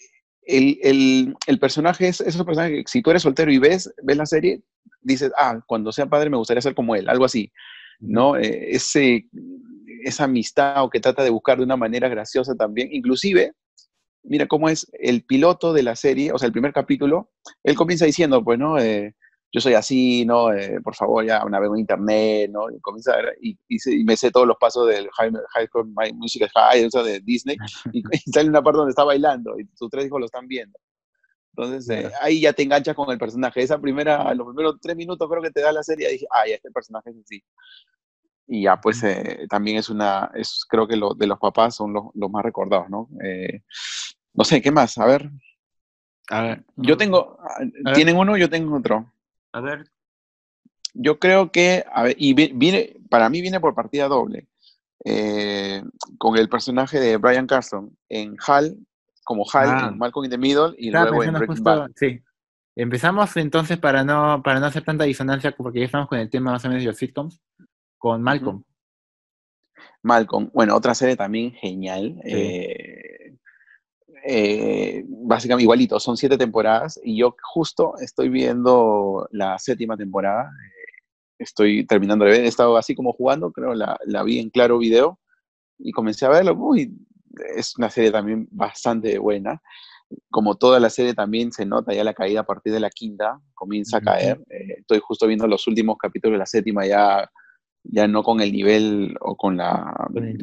el, 0.42 1.34
el, 1.46 1.58
personaje 1.58 2.08
es 2.08 2.20
esos 2.20 2.46
personajes 2.46 2.84
que 2.84 2.90
si 2.90 3.02
tú 3.02 3.10
eres 3.10 3.22
soltero 3.22 3.50
y 3.50 3.58
ves, 3.58 3.92
ves 4.02 4.16
la 4.16 4.26
serie, 4.26 4.62
dices, 5.02 5.32
ah, 5.36 5.60
cuando 5.66 5.90
sea 5.90 6.06
padre 6.06 6.30
me 6.30 6.36
gustaría 6.36 6.62
ser 6.62 6.76
como 6.76 6.94
él, 6.94 7.08
algo 7.08 7.24
así, 7.24 7.52
¿no? 7.98 8.36
Eh, 8.36 8.70
ese, 8.70 9.26
esa 10.04 10.24
amistad 10.24 10.84
o 10.84 10.90
que 10.90 11.00
trata 11.00 11.24
de 11.24 11.30
buscar 11.30 11.58
de 11.58 11.64
una 11.64 11.76
manera 11.76 12.08
graciosa 12.08 12.54
también, 12.54 12.88
inclusive, 12.92 13.52
mira 14.26 14.46
cómo 14.46 14.68
es 14.68 14.90
el 14.92 15.24
piloto 15.24 15.72
de 15.72 15.82
la 15.82 15.96
serie, 15.96 16.32
o 16.32 16.38
sea, 16.38 16.46
el 16.46 16.52
primer 16.52 16.72
capítulo, 16.72 17.30
él 17.62 17.76
comienza 17.76 18.04
diciendo, 18.04 18.42
pues, 18.44 18.58
¿no? 18.58 18.78
Eh, 18.78 19.14
yo 19.52 19.60
soy 19.60 19.74
así, 19.74 20.26
¿no? 20.26 20.52
Eh, 20.52 20.80
por 20.82 20.94
favor, 20.94 21.24
ya 21.24 21.42
navego 21.44 21.74
en 21.74 21.80
internet, 21.80 22.50
¿no? 22.52 22.70
Y 22.70 22.80
comienza 22.80 23.14
a 23.14 23.16
ver, 23.16 23.38
y, 23.40 23.56
y, 23.68 24.04
me 24.04 24.16
sé 24.16 24.30
todos 24.30 24.46
los 24.46 24.56
pasos 24.58 24.88
del 24.88 25.08
High, 25.12 25.32
high 25.54 25.66
School 25.68 25.92
Musical 26.14 26.50
High, 26.54 26.84
o 26.84 26.90
sea, 26.90 27.02
de 27.02 27.20
Disney, 27.20 27.56
y, 27.92 28.02
sale 28.32 28.48
una 28.48 28.62
parte 28.62 28.78
donde 28.78 28.90
está 28.90 29.04
bailando, 29.04 29.58
y 29.58 29.66
sus 29.74 29.88
tres 29.88 30.06
hijos 30.06 30.20
lo 30.20 30.26
están 30.26 30.46
viendo. 30.46 30.78
Entonces, 31.56 31.88
eh, 31.88 32.12
ahí 32.20 32.42
ya 32.42 32.52
te 32.52 32.64
enganchas 32.64 32.94
con 32.94 33.10
el 33.10 33.16
personaje. 33.16 33.62
Esa 33.62 33.78
primera, 33.78 34.34
los 34.34 34.46
primeros 34.48 34.78
tres 34.78 34.94
minutos 34.94 35.26
creo 35.26 35.42
que 35.42 35.50
te 35.50 35.62
da 35.62 35.72
la 35.72 35.82
serie, 35.82 36.10
dije, 36.10 36.26
ah, 36.30 36.46
ya 36.46 36.56
este 36.56 36.70
personaje 36.70 37.08
es 37.10 37.16
así. 37.16 37.42
Y 38.46 38.64
ya, 38.64 38.78
pues, 38.78 39.02
eh, 39.04 39.46
también 39.48 39.78
es 39.78 39.88
una, 39.88 40.30
es, 40.34 40.66
creo 40.68 40.86
que 40.86 40.96
lo, 40.96 41.14
de 41.14 41.26
los 41.26 41.38
papás 41.38 41.76
son 41.76 41.94
los, 41.94 42.04
los 42.14 42.30
más 42.30 42.44
recordados, 42.44 42.90
¿no? 42.90 43.08
No 44.36 44.44
sé, 44.44 44.60
¿qué 44.62 44.70
más? 44.70 44.98
A 44.98 45.06
ver. 45.06 45.30
A 46.28 46.42
ver. 46.42 46.64
Yo 46.76 46.96
tengo, 46.96 47.38
¿tienen 47.94 48.16
uno? 48.16 48.36
Yo 48.36 48.50
tengo 48.50 48.76
otro. 48.76 49.12
A 49.52 49.60
ver. 49.60 49.86
Yo 50.94 51.18
creo 51.18 51.52
que, 51.52 51.84
a 51.92 52.04
ver, 52.04 52.16
y 52.18 52.34
viene, 52.34 52.96
para 53.10 53.28
mí 53.28 53.40
viene 53.40 53.60
por 53.60 53.74
partida 53.74 54.08
doble. 54.08 54.46
Eh, 55.04 55.82
con 56.18 56.36
el 56.36 56.48
personaje 56.48 56.98
de 56.98 57.16
Brian 57.16 57.46
Carson 57.46 57.96
en 58.08 58.36
Hal, 58.44 58.76
como 59.24 59.44
Hal, 59.52 59.68
ah. 59.68 59.88
en 59.90 59.98
Malcolm 59.98 60.24
in 60.24 60.30
the 60.30 60.38
Middle, 60.38 60.74
y 60.78 60.90
luego 60.90 61.22
en 61.22 61.32
Breaking 61.32 61.62
Bad. 61.62 61.90
Sí. 61.94 62.20
Empezamos 62.74 63.36
entonces 63.36 63.78
para 63.78 64.04
no, 64.04 64.42
para 64.42 64.58
no 64.60 64.66
hacer 64.66 64.84
tanta 64.84 65.04
disonancia, 65.04 65.52
porque 65.52 65.80
ya 65.80 65.86
estamos 65.86 66.08
con 66.08 66.18
el 66.18 66.28
tema 66.28 66.52
más 66.52 66.64
o 66.64 66.68
menos 66.68 66.82
de 66.82 66.88
los 66.88 66.96
sitcoms, 66.96 67.40
con 67.98 68.22
Malcolm. 68.22 68.64
Malcolm, 70.02 70.50
bueno, 70.52 70.74
otra 70.74 70.94
serie 70.94 71.16
también 71.16 71.52
genial. 71.52 72.20
Eh, 72.24 73.05
eh, 74.28 75.04
básicamente 75.06 75.62
igualito, 75.62 76.00
son 76.00 76.16
siete 76.16 76.36
temporadas 76.36 77.00
y 77.04 77.18
yo 77.18 77.36
justo 77.54 77.94
estoy 78.00 78.28
viendo 78.28 79.28
la 79.30 79.58
séptima 79.58 79.96
temporada. 79.96 80.44
Eh, 80.44 81.02
estoy 81.38 81.86
terminando 81.86 82.24
de 82.24 82.32
ver, 82.32 82.40
he 82.40 82.48
estado 82.48 82.76
así 82.76 82.94
como 82.94 83.12
jugando, 83.12 83.52
creo, 83.52 83.74
la, 83.74 83.98
la 84.06 84.22
vi 84.22 84.38
en 84.38 84.50
claro 84.50 84.78
video 84.78 85.20
y 85.78 85.92
comencé 85.92 86.26
a 86.26 86.30
verlo. 86.30 86.54
Uy, 86.54 86.92
es 87.56 87.76
una 87.76 87.90
serie 87.90 88.10
también 88.10 88.48
bastante 88.50 89.18
buena. 89.18 89.60
Como 90.30 90.56
toda 90.56 90.80
la 90.80 90.90
serie 90.90 91.14
también 91.14 91.52
se 91.52 91.66
nota 91.66 91.92
ya 91.92 92.04
la 92.04 92.14
caída 92.14 92.40
a 92.40 92.46
partir 92.46 92.72
de 92.72 92.80
la 92.80 92.90
quinta, 92.90 93.40
comienza 93.54 93.98
a 93.98 94.00
caer. 94.00 94.40
Eh, 94.50 94.76
estoy 94.78 95.00
justo 95.00 95.26
viendo 95.26 95.46
los 95.46 95.66
últimos 95.66 95.98
capítulos 95.98 96.34
de 96.34 96.38
la 96.38 96.46
séptima 96.46 96.86
ya 96.86 97.28
ya 97.88 98.08
no 98.08 98.22
con 98.22 98.40
el 98.40 98.52
nivel 98.52 99.16
o 99.20 99.36
con 99.36 99.56
la 99.56 99.94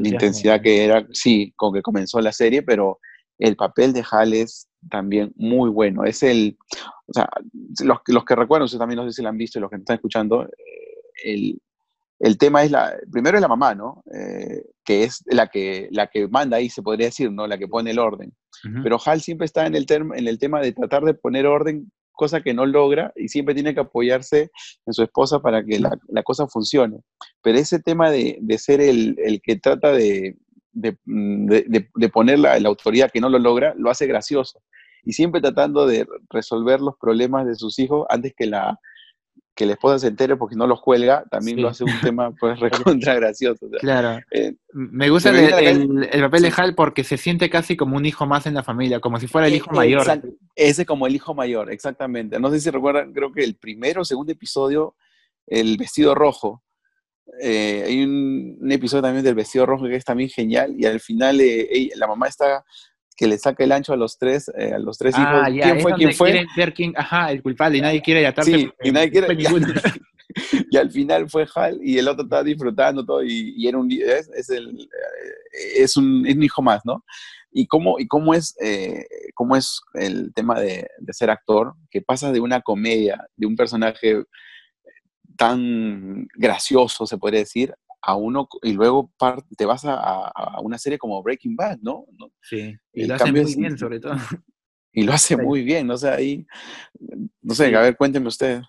intensidad 0.04 0.62
que 0.62 0.86
era, 0.86 1.06
sí, 1.12 1.54
con 1.56 1.74
que 1.74 1.82
comenzó 1.82 2.22
la 2.22 2.32
serie, 2.32 2.64
pero 2.64 3.00
el 3.40 3.56
papel 3.56 3.94
de 3.94 4.04
Hal 4.10 4.34
es 4.34 4.68
también 4.90 5.34
muy 5.36 5.70
bueno. 5.70 6.04
Es 6.04 6.24
el, 6.24 6.58
o 7.08 7.14
sea, 7.14 7.30
los, 7.84 8.00
los 8.08 8.26
que 8.26 8.36
recuerdan, 8.36 8.66
ustedes 8.66 8.80
también 8.80 8.98
no 8.98 9.06
sé 9.06 9.14
si 9.14 9.22
lo 9.22 9.30
han 9.30 9.38
visto 9.38 9.60
y 9.60 9.62
los 9.62 9.70
que 9.70 9.78
están 9.78 9.96
escuchando, 9.96 10.44
eh, 11.24 11.56
el, 12.20 12.38
tema 12.38 12.64
es 12.64 12.72
la, 12.72 12.96
primero 13.12 13.38
es 13.38 13.42
la 13.42 13.48
mamá, 13.48 13.76
¿no? 13.76 14.04
Eh, 14.14 14.64
que 14.86 15.04
es 15.04 15.24
la 15.26 15.48
que, 15.48 15.88
la 15.92 16.08
que 16.08 16.28
manda 16.28 16.58
ahí, 16.58 16.70
se 16.70 16.82
podría 16.82 17.08
decir, 17.08 17.32
¿no? 17.32 17.48
La 17.48 17.58
que 17.58 17.68
pone 17.68 17.92
el 17.92 18.00
orden. 18.00 18.34
Pero 18.82 18.98
Hal 19.06 19.20
siempre 19.20 19.46
está 19.46 19.66
en 19.66 19.76
el, 19.76 19.86
en 19.90 20.28
el 20.28 20.40
tema 20.40 20.62
de 20.62 20.72
tratar 20.72 21.04
de 21.04 21.14
poner 21.14 21.46
orden, 21.46 21.92
cosa 22.14 22.42
que 22.42 22.54
no 22.54 22.66
logra, 22.66 23.12
y 23.16 23.28
siempre 23.28 23.54
tiene 23.54 23.74
que 23.74 23.82
apoyarse 23.82 24.52
en 24.86 24.94
su 24.94 25.04
esposa 25.04 25.42
para 25.42 25.66
que 25.66 25.80
la, 25.80 25.98
la 26.08 26.24
cosa 26.24 26.48
funcione. 26.48 27.00
Pero 27.42 27.58
ese 27.58 27.80
tema 27.80 28.10
de, 28.10 28.38
de 28.40 28.58
ser 28.58 28.80
el, 28.80 29.18
el 29.18 29.42
que 29.42 29.58
trata 29.58 29.92
de, 29.92 30.38
Mm, 30.74 31.46
de, 31.46 31.90
de, 31.94 32.10
poner 32.10 32.40
la, 32.40 32.56
autoridad 32.56 33.12
que 33.12 33.22
no 33.22 33.30
lo 33.30 33.40
logra, 33.40 33.74
lo 33.78 33.90
hace 33.90 34.08
gracioso. 34.08 34.62
Y 35.04 35.14
siempre 35.14 35.42
tratando 35.42 35.86
de 35.86 36.08
resolver 36.30 36.80
los 36.82 36.96
problemas 36.98 37.46
de 37.46 37.56
sus 37.56 37.78
hijos 37.78 38.06
antes 38.10 38.34
que 38.36 38.48
la, 38.48 38.80
que 39.54 39.66
la 39.66 39.74
esposa 39.74 40.00
se 40.00 40.08
entere 40.08 40.36
porque 40.36 40.56
no 40.56 40.66
los 40.66 40.82
cuelga, 40.82 41.26
también 41.30 41.62
lo 41.62 41.68
hace 41.68 41.84
un 41.84 42.00
tema 42.02 42.32
pues 42.40 42.60
recontra 42.60 43.14
gracioso. 43.16 43.68
claro. 43.80 44.20
Eh, 44.32 44.56
Me 44.72 45.10
gusta 45.10 45.30
el, 45.30 46.10
el, 46.12 46.22
papel 46.22 46.42
de 46.42 46.54
Hal 46.56 46.74
porque 46.74 47.04
se 47.04 47.18
siente 47.18 47.50
casi 47.50 47.76
como 47.78 47.98
un 47.98 48.06
hijo 48.06 48.26
más 48.26 48.48
en 48.48 48.56
la 48.56 48.64
familia, 48.64 49.00
como 49.00 49.20
si 49.20 49.28
fuera 49.28 49.48
el 49.48 49.54
eh, 49.54 49.58
hijo 49.58 49.72
mayor. 49.72 50.22
Ese 50.56 50.86
como 50.86 51.06
el 51.06 51.16
hijo 51.16 51.36
mayor, 51.36 51.72
exactamente. 51.72 52.40
No 52.40 52.50
sé 52.50 52.62
si 52.62 52.70
recuerdan, 52.72 53.14
creo 53.14 53.32
que 53.32 53.44
el 53.44 53.56
primero 53.56 54.02
o 54.02 54.06
segundo 54.06 54.32
episodio, 54.32 54.96
el 55.46 55.78
vestido 55.78 56.16
rojo, 56.16 56.64
eh, 57.42 57.84
hay 57.88 58.04
un, 58.04 58.58
episodio 58.70 59.02
también 59.02 59.24
del 59.24 59.36
vestido 59.36 59.66
rojo 59.66 59.86
que 59.86 59.96
es 59.96 60.06
también 60.06 60.30
genial 60.30 60.74
y 60.78 60.86
al 60.86 61.00
final 61.00 61.40
eh, 61.42 61.90
la 61.96 62.08
mamá 62.08 62.28
está 62.28 62.64
que 63.16 63.28
le 63.28 63.38
saca 63.38 63.64
el 63.64 63.72
ancho 63.72 63.94
a 63.94 63.98
los 63.98 64.18
tres, 64.18 64.52
eh, 64.58 64.74
a 64.74 64.80
los 64.80 64.98
tres 64.98 65.14
ah, 65.18 65.50
hijos. 65.50 65.64
¿Quién 65.64 65.82
fue? 65.82 65.94
¿Quién 65.94 66.14
fue? 66.14 66.46
Ver 66.58 66.74
quién, 66.74 66.94
ajá, 66.98 67.32
el 67.32 67.44
culpable 67.44 67.78
y 67.78 67.82
nadie 67.82 68.02
quiere 68.02 68.26
atarse. 68.26 68.52
Sí, 68.52 68.72
y 68.84 68.92
nadie 68.92 69.12
quiere. 69.12 69.28
y 70.72 70.78
al 70.78 70.90
final 70.90 71.30
fue 71.30 71.46
Hal 71.54 71.80
y 71.84 72.00
el 72.00 72.08
otro 72.08 72.24
estaba 72.24 72.44
disfrutando 72.44 73.06
todo 73.06 73.24
y, 73.24 73.68
era 73.68 73.78
un 73.78 73.92
es, 73.92 74.30
es, 74.36 74.50
el, 74.50 74.90
es, 75.76 75.96
un, 75.96 76.26
es 76.26 76.36
un 76.36 76.44
hijo 76.44 76.64
más, 76.64 76.82
¿no? 76.86 77.04
Y 77.52 77.68
cómo, 77.68 78.00
y 78.00 78.08
cómo, 78.08 78.34
es, 78.34 78.56
cómo 79.36 79.56
es 79.56 79.80
el 79.94 80.34
tema 80.34 80.60
de, 80.60 80.88
de, 80.98 81.14
ser 81.14 81.30
actor, 81.30 81.76
que 81.92 82.02
pasa 82.02 82.32
de 82.32 82.40
una 82.40 82.62
comedia, 82.62 83.28
de 83.36 83.46
un 83.46 83.56
personaje 83.56 84.24
tan 85.36 86.28
gracioso, 86.36 87.06
se 87.06 87.18
puede 87.18 87.40
decir, 87.40 87.74
a 88.02 88.16
uno 88.16 88.48
y 88.62 88.74
luego 88.74 89.12
te 89.58 89.66
vas 89.66 89.84
a, 89.86 90.60
una 90.62 90.78
serie 90.78 90.98
como 90.98 91.24
Breaking 91.24 91.56
Bad, 91.56 91.80
¿no? 91.82 92.06
Sí, 92.42 92.76
y, 92.94 93.06
lo 93.06 93.16
hace 93.16 93.32
muy 93.32 93.56
bien 93.56 93.78
sobre 93.78 94.00
todo. 94.00 94.16
Y 94.96 95.04
lo 95.04 95.14
hace 95.14 95.36
muy 95.36 95.64
bien, 95.64 95.90
o 95.90 95.98
sea, 95.98 96.14
ahí, 96.14 96.46
no 97.42 97.56
sé, 97.56 97.76
a 97.76 97.82
ver, 97.82 97.98
cuéntenme 97.98 98.28
usted. 98.28 98.62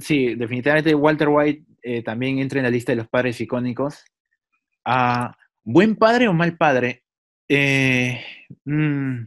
sí, 0.00 0.36
definitivamente 0.36 0.94
Walter 0.94 1.28
White 1.28 1.64
eh, 1.82 2.02
también 2.02 2.38
entra 2.38 2.60
en 2.60 2.64
la 2.64 2.70
lista 2.70 2.92
de 2.92 2.96
los 2.96 3.08
padres 3.08 3.40
icónicos. 3.40 4.04
Ah, 4.84 5.36
¿Buen 5.64 5.96
padre 5.96 6.28
o 6.28 6.32
mal 6.32 6.56
padre? 6.56 7.02
Eh, 7.48 8.20
mm, 8.64 9.24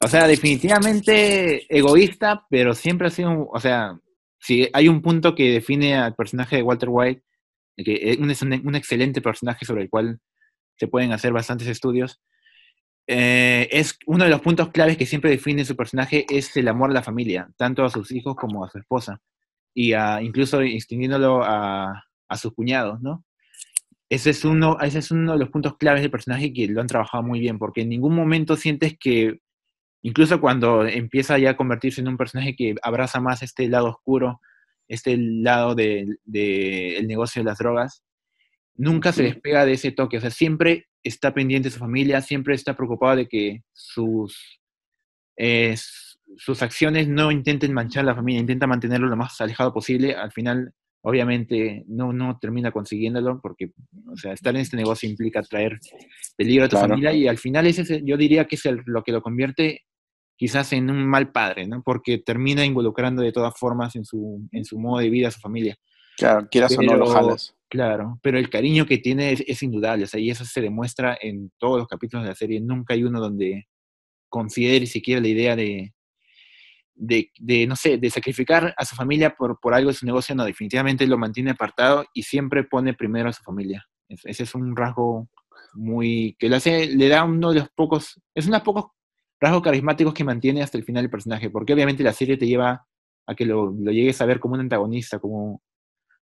o 0.00 0.08
sea, 0.08 0.28
definitivamente 0.28 1.66
egoísta, 1.74 2.46
pero 2.48 2.74
siempre 2.74 3.08
ha 3.08 3.10
sido, 3.10 3.48
o 3.48 3.58
sea, 3.58 3.98
si 4.42 4.68
hay 4.72 4.88
un 4.88 5.02
punto 5.02 5.36
que 5.36 5.52
define 5.52 5.94
al 5.94 6.16
personaje 6.16 6.56
de 6.56 6.62
Walter 6.62 6.88
White, 6.90 7.22
que 7.76 8.10
es 8.10 8.42
un, 8.42 8.74
excelente 8.74 9.22
personaje 9.22 9.64
sobre 9.64 9.82
el 9.82 9.88
cual 9.88 10.18
se 10.76 10.88
pueden 10.88 11.12
hacer 11.12 11.32
bastantes 11.32 11.68
estudios, 11.68 12.20
eh, 13.06 13.68
es 13.70 13.96
uno 14.06 14.24
de 14.24 14.30
los 14.30 14.40
puntos 14.40 14.70
claves 14.70 14.96
que 14.96 15.06
siempre 15.06 15.30
define 15.30 15.64
su 15.64 15.76
personaje 15.76 16.26
es 16.28 16.56
el 16.56 16.66
amor 16.66 16.90
a 16.90 16.94
la 16.94 17.02
familia, 17.04 17.50
tanto 17.56 17.84
a 17.84 17.90
sus 17.90 18.10
hijos 18.10 18.34
como 18.34 18.64
a 18.64 18.68
su 18.68 18.78
esposa, 18.78 19.20
y 19.74 19.94
incluso 19.94 20.60
extendiéndolo 20.60 21.42
a, 21.44 22.02
sus 22.36 22.52
cuñados, 22.52 23.00
¿no? 23.00 23.24
ese 24.08 24.30
es, 24.30 24.44
uno, 24.44 24.76
ese 24.80 24.98
es 24.98 25.10
uno 25.12 25.34
de 25.34 25.38
los 25.38 25.50
puntos 25.50 25.76
claves 25.76 26.02
del 26.02 26.10
personaje 26.10 26.52
que 26.52 26.66
lo 26.66 26.80
han 26.80 26.88
trabajado 26.88 27.22
muy 27.22 27.38
bien, 27.38 27.60
porque 27.60 27.82
en 27.82 27.90
ningún 27.90 28.16
momento 28.16 28.56
sientes 28.56 28.98
que, 28.98 29.38
incluso 30.02 30.40
cuando 30.40 30.86
empieza 30.86 31.38
ya 31.38 31.50
a 31.50 31.56
convertirse 31.56 32.00
en 32.00 32.08
un 32.08 32.16
personaje 32.16 32.54
que 32.56 32.74
abraza 32.82 33.20
más 33.20 33.42
este 33.42 33.68
lado 33.68 33.88
oscuro, 33.88 34.40
este 34.88 35.16
lado 35.16 35.74
del 35.74 36.18
negocio 36.26 37.40
de 37.40 37.44
las 37.44 37.58
drogas, 37.58 38.02
nunca 38.74 39.12
se 39.12 39.22
despega 39.22 39.64
de 39.64 39.72
ese 39.72 39.92
toque, 39.92 40.18
o 40.18 40.20
sea, 40.20 40.30
siempre 40.30 40.86
está 41.02 41.32
pendiente 41.32 41.68
de 41.68 41.72
su 41.72 41.78
familia, 41.78 42.20
siempre 42.20 42.54
está 42.54 42.76
preocupado 42.76 43.16
de 43.16 43.28
que 43.28 43.62
sus, 43.72 44.60
eh, 45.36 45.74
sus 46.36 46.62
acciones 46.62 47.08
no 47.08 47.30
intenten 47.30 47.72
manchar 47.72 48.02
a 48.02 48.06
la 48.06 48.14
familia, 48.14 48.40
intenta 48.40 48.66
mantenerlo 48.66 49.08
lo 49.08 49.16
más 49.16 49.40
alejado 49.40 49.72
posible, 49.72 50.14
al 50.14 50.32
final 50.32 50.72
obviamente 51.04 51.84
no, 51.88 52.12
no 52.12 52.38
termina 52.40 52.70
consiguiéndolo 52.70 53.40
porque, 53.40 53.72
o 54.10 54.16
sea, 54.16 54.32
estar 54.32 54.54
en 54.54 54.60
este 54.60 54.76
negocio 54.76 55.08
implica 55.08 55.42
traer 55.42 55.78
peligro 56.36 56.64
a 56.64 56.68
tu 56.68 56.76
familia 56.76 57.12
y 57.12 57.26
al 57.26 57.38
final 57.38 57.66
ese, 57.66 58.02
yo 58.04 58.16
diría 58.16 58.46
que 58.46 58.56
es 58.56 58.62
lo 58.86 59.02
que 59.02 59.12
lo 59.12 59.20
convierte 59.20 59.82
quizás 60.36 60.72
en 60.72 60.90
un 60.90 61.06
mal 61.06 61.30
padre, 61.32 61.66
¿no? 61.66 61.82
Porque 61.82 62.18
termina 62.18 62.64
involucrando 62.64 63.22
de 63.22 63.32
todas 63.32 63.54
formas 63.58 63.96
en 63.96 64.04
su, 64.04 64.46
en 64.52 64.64
su 64.64 64.78
modo 64.78 65.00
de 65.00 65.10
vida 65.10 65.28
a 65.28 65.30
su 65.30 65.40
familia. 65.40 65.76
Claro, 66.16 66.48
quieras 66.50 66.76
o 66.76 66.82
no 66.82 66.96
lo 66.96 67.06
jalas. 67.06 67.54
Claro, 67.68 68.18
pero 68.22 68.38
el 68.38 68.50
cariño 68.50 68.84
que 68.84 68.98
tiene 68.98 69.32
es, 69.32 69.62
indudable, 69.62 70.04
o 70.04 70.06
sea, 70.06 70.20
y 70.20 70.30
eso 70.30 70.44
se 70.44 70.60
demuestra 70.60 71.16
en 71.18 71.50
todos 71.56 71.78
los 71.78 71.88
capítulos 71.88 72.24
de 72.24 72.28
la 72.28 72.34
serie. 72.34 72.60
Nunca 72.60 72.92
hay 72.92 73.02
uno 73.02 73.18
donde 73.18 73.66
considere 74.28 74.86
siquiera 74.86 75.22
la 75.22 75.28
idea 75.28 75.56
de, 75.56 75.94
de, 76.94 77.30
de, 77.38 77.66
no 77.66 77.74
sé, 77.76 77.96
de 77.96 78.10
sacrificar 78.10 78.74
a 78.76 78.84
su 78.84 78.94
familia 78.94 79.34
por, 79.34 79.58
por 79.58 79.72
algo 79.72 79.88
de 79.88 79.96
su 79.96 80.04
negocio, 80.04 80.34
no, 80.34 80.44
definitivamente 80.44 81.06
lo 81.06 81.16
mantiene 81.16 81.52
apartado 81.52 82.04
y 82.12 82.24
siempre 82.24 82.64
pone 82.64 82.92
primero 82.94 83.30
a 83.30 83.32
su 83.32 83.42
familia. 83.42 83.86
Ese 84.08 84.42
es 84.42 84.54
un 84.54 84.76
rasgo 84.76 85.28
muy, 85.72 86.36
que 86.38 86.48
le 86.50 86.56
hace, 86.56 86.86
le 86.88 87.08
da 87.08 87.24
uno 87.24 87.52
de 87.52 87.60
los 87.60 87.70
pocos, 87.70 88.20
es 88.34 88.44
uno 88.44 88.56
de 88.56 88.58
los 88.58 88.64
pocos 88.64 88.84
rasgos 89.42 89.62
carismáticos 89.62 90.14
que 90.14 90.22
mantiene 90.24 90.62
hasta 90.62 90.78
el 90.78 90.84
final 90.84 91.04
el 91.04 91.10
personaje, 91.10 91.50
porque 91.50 91.74
obviamente 91.74 92.04
la 92.04 92.12
serie 92.12 92.36
te 92.36 92.46
lleva 92.46 92.86
a 93.26 93.34
que 93.34 93.44
lo, 93.44 93.72
lo 93.72 93.90
llegues 93.90 94.20
a 94.20 94.26
ver 94.26 94.38
como 94.38 94.54
un 94.54 94.60
antagonista, 94.60 95.18
como 95.18 95.60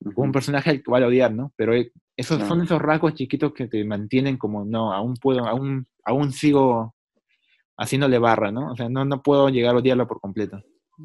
un 0.01 0.33
personaje 0.33 0.71
al 0.71 0.83
que 0.83 0.91
va 0.91 0.99
a 0.99 1.07
odiar, 1.07 1.33
¿no? 1.33 1.53
Pero 1.55 1.75
eh, 1.75 1.93
esos 2.17 2.43
son 2.49 2.63
esos 2.63 2.81
rasgos 2.81 3.15
chiquitos 3.15 3.53
que 3.53 3.69
te 3.69 3.85
mantienen 3.85 4.39
como, 4.39 4.65
no, 4.65 4.93
aún 4.93 5.17
puedo, 5.17 5.47
aún, 5.47 5.87
aún 6.03 6.33
sigo 6.33 6.95
haciéndole 7.77 8.19
barra, 8.19 8.51
¿no? 8.51 8.73
O 8.73 8.77
sea, 8.77 8.89
no, 8.89 9.05
no 9.05 9.23
puedo 9.23 9.51
llegar 9.51 9.75
a 9.75 9.79
odiarlo 9.79 10.09
por 10.09 10.21
completo. 10.21 10.63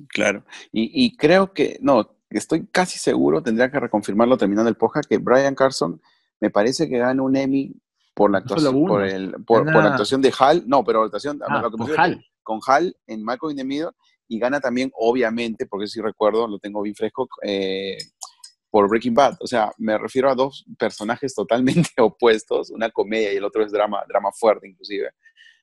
Claro, 0.09 0.45
y, 0.71 1.15
creo 1.15 1.53
que, 1.53 1.77
no, 1.81 2.17
estoy 2.29 2.65
casi 2.67 2.97
seguro, 2.97 3.43
tendría 3.43 3.71
que 3.71 3.79
reconfirmarlo 3.79 4.37
terminando 4.37 4.69
el 4.69 4.75
poja, 4.75 5.01
que 5.01 5.17
Brian 5.17 5.55
Carson 5.55 6.01
me 6.41 6.49
parece 6.49 6.89
que 6.89 6.97
gana 6.97 7.21
un 7.23 7.35
Emmy 7.35 7.73
por 8.15 8.31
la 8.31 8.39
actuación, 8.39 8.85
por, 8.87 9.05
el, 9.05 9.35
por, 9.45 9.65
la 9.65 9.89
actuación 9.91 10.21
de 10.21 10.33
Hal, 10.39 10.63
no, 10.65 10.83
pero 10.83 11.01
la 11.01 11.05
actuación 11.05 11.39
ah, 11.47 11.69
con, 11.69 11.99
Hal. 11.99 12.25
con 12.41 12.59
Hal 12.65 12.95
en 13.05 13.23
Malcolm 13.23 13.51
in 13.51 13.57
the 13.57 13.63
Middle, 13.63 13.91
y 14.27 14.39
gana 14.39 14.59
también, 14.59 14.91
obviamente, 14.95 15.67
porque 15.67 15.87
si 15.87 16.01
recuerdo, 16.01 16.47
lo 16.47 16.57
tengo 16.57 16.81
bien 16.81 16.95
fresco, 16.95 17.27
eh, 17.43 17.97
por 18.75 18.89
Breaking 18.89 19.13
Bad. 19.13 19.37
O 19.39 19.47
sea, 19.47 19.71
me 19.77 19.97
refiero 19.97 20.29
a 20.29 20.35
dos 20.35 20.65
personajes 20.77 21.33
totalmente 21.33 21.89
opuestos, 21.97 22.71
una 22.71 22.89
comedia 22.89 23.31
y 23.31 23.37
el 23.37 23.45
otro 23.45 23.63
es 23.63 23.71
drama, 23.71 24.03
drama 24.05 24.31
fuerte 24.33 24.67
inclusive. 24.67 25.11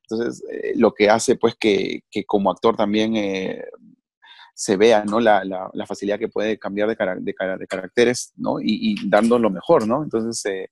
Entonces, 0.09 0.43
eh, 0.51 0.73
lo 0.77 0.93
que 0.93 1.11
hace 1.11 1.37
pues 1.37 1.55
que, 1.57 2.05
que 2.11 2.25
como 2.25 2.51
actor 2.51 2.75
también 2.75 3.15
eh, 3.17 3.65
se 4.55 4.77
vea 4.77 5.05
¿no? 5.05 5.21
La, 5.21 5.45
la, 5.45 5.87
facilidad 5.87 6.19
que 6.19 6.29
puede 6.29 6.59
cambiar 6.59 6.89
de, 6.89 6.97
de, 7.21 7.35
de 7.59 7.67
caracteres 7.67 8.33
¿no? 8.37 8.61
y, 8.61 8.93
y, 8.93 9.09
dando 9.11 9.39
lo 9.39 9.51
mejor, 9.51 9.87
¿no? 9.87 10.03
Entonces, 10.03 10.45
eh, 10.47 10.71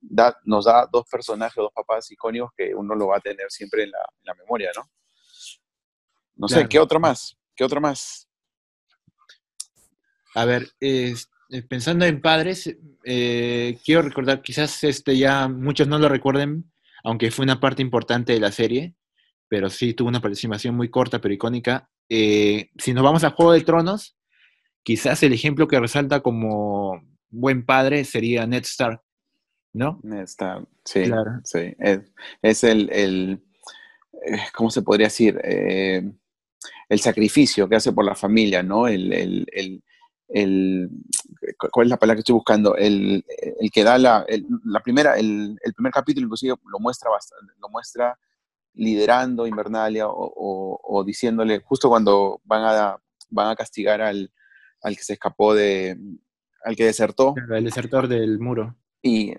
da, 0.00 0.36
nos 0.44 0.64
da 0.64 0.86
dos 0.90 1.04
personajes, 1.10 1.56
dos 1.56 1.72
papás 1.74 2.10
icónicos 2.10 2.50
que 2.56 2.74
uno 2.74 2.94
lo 2.94 3.08
va 3.08 3.18
a 3.18 3.20
tener 3.20 3.50
siempre 3.50 3.84
en 3.84 3.90
la, 3.90 4.00
en 4.18 4.24
la 4.24 4.34
memoria, 4.34 4.70
¿no? 4.74 4.90
No 6.36 6.48
sé, 6.48 6.66
¿qué 6.68 6.78
otro 6.78 6.98
más? 6.98 7.36
¿Qué 7.54 7.64
otro 7.64 7.80
más? 7.80 8.26
A 10.34 10.44
ver, 10.44 10.70
eh, 10.80 11.14
pensando 11.68 12.04
en 12.04 12.22
padres, 12.22 12.74
eh, 13.04 13.78
quiero 13.84 14.02
recordar, 14.02 14.40
quizás 14.40 14.82
este 14.84 15.18
ya 15.18 15.48
muchos 15.48 15.88
no 15.88 15.98
lo 15.98 16.08
recuerden, 16.08 16.72
aunque 17.04 17.30
fue 17.30 17.44
una 17.44 17.60
parte 17.60 17.82
importante 17.82 18.32
de 18.32 18.40
la 18.40 18.52
serie, 18.52 18.94
pero 19.48 19.68
sí 19.68 19.92
tuvo 19.92 20.08
una 20.08 20.20
participación 20.20 20.76
muy 20.76 20.88
corta 20.88 21.20
pero 21.20 21.34
icónica. 21.34 21.90
Eh, 22.08 22.70
si 22.78 22.94
nos 22.94 23.04
vamos 23.04 23.24
a 23.24 23.30
Juego 23.30 23.52
de 23.52 23.62
Tronos, 23.62 24.16
quizás 24.82 25.22
el 25.22 25.32
ejemplo 25.32 25.66
que 25.66 25.80
resalta 25.80 26.20
como 26.20 27.02
buen 27.28 27.66
padre 27.66 28.04
sería 28.04 28.46
Ned 28.46 28.62
Stark, 28.62 29.02
¿no? 29.72 30.00
Stark, 30.24 30.66
sí, 30.84 31.04
claro. 31.04 31.40
sí. 31.44 31.74
Es, 32.42 32.64
el, 32.64 32.90
el, 32.90 33.42
¿cómo 34.54 34.70
se 34.70 34.82
podría 34.82 35.06
decir? 35.06 35.40
el 35.42 37.00
sacrificio 37.00 37.68
que 37.68 37.76
hace 37.76 37.92
por 37.92 38.04
la 38.04 38.16
familia, 38.16 38.62
¿no? 38.62 38.88
el, 38.88 39.12
el 39.12 39.82
el, 40.30 40.90
¿cuál 41.72 41.86
es 41.86 41.90
la 41.90 41.96
palabra 41.96 42.16
que 42.16 42.20
estoy 42.20 42.34
buscando? 42.34 42.76
El, 42.76 43.24
el 43.60 43.70
que 43.70 43.84
da 43.84 43.98
la, 43.98 44.24
la 44.64 44.80
primera, 44.80 45.18
el, 45.18 45.58
el, 45.62 45.74
primer 45.74 45.92
capítulo 45.92 46.26
inclusive 46.26 46.54
lo 46.70 46.78
muestra 46.78 47.10
bastante, 47.10 47.52
lo 47.60 47.68
muestra 47.68 48.18
liderando 48.74 49.46
Invernalia 49.46 50.08
o, 50.08 50.80
o, 50.82 51.04
diciéndole, 51.04 51.60
justo 51.60 51.88
cuando 51.88 52.40
van 52.44 52.62
a, 52.64 52.96
van 53.28 53.48
a 53.48 53.56
castigar 53.56 54.00
al, 54.00 54.32
al 54.82 54.96
que 54.96 55.02
se 55.02 55.14
escapó 55.14 55.54
de, 55.54 55.98
al 56.64 56.76
que 56.76 56.84
desertó. 56.84 57.34
El 57.50 57.64
desertor 57.64 58.06
del 58.06 58.38
muro. 58.38 58.76
Y 59.02 59.34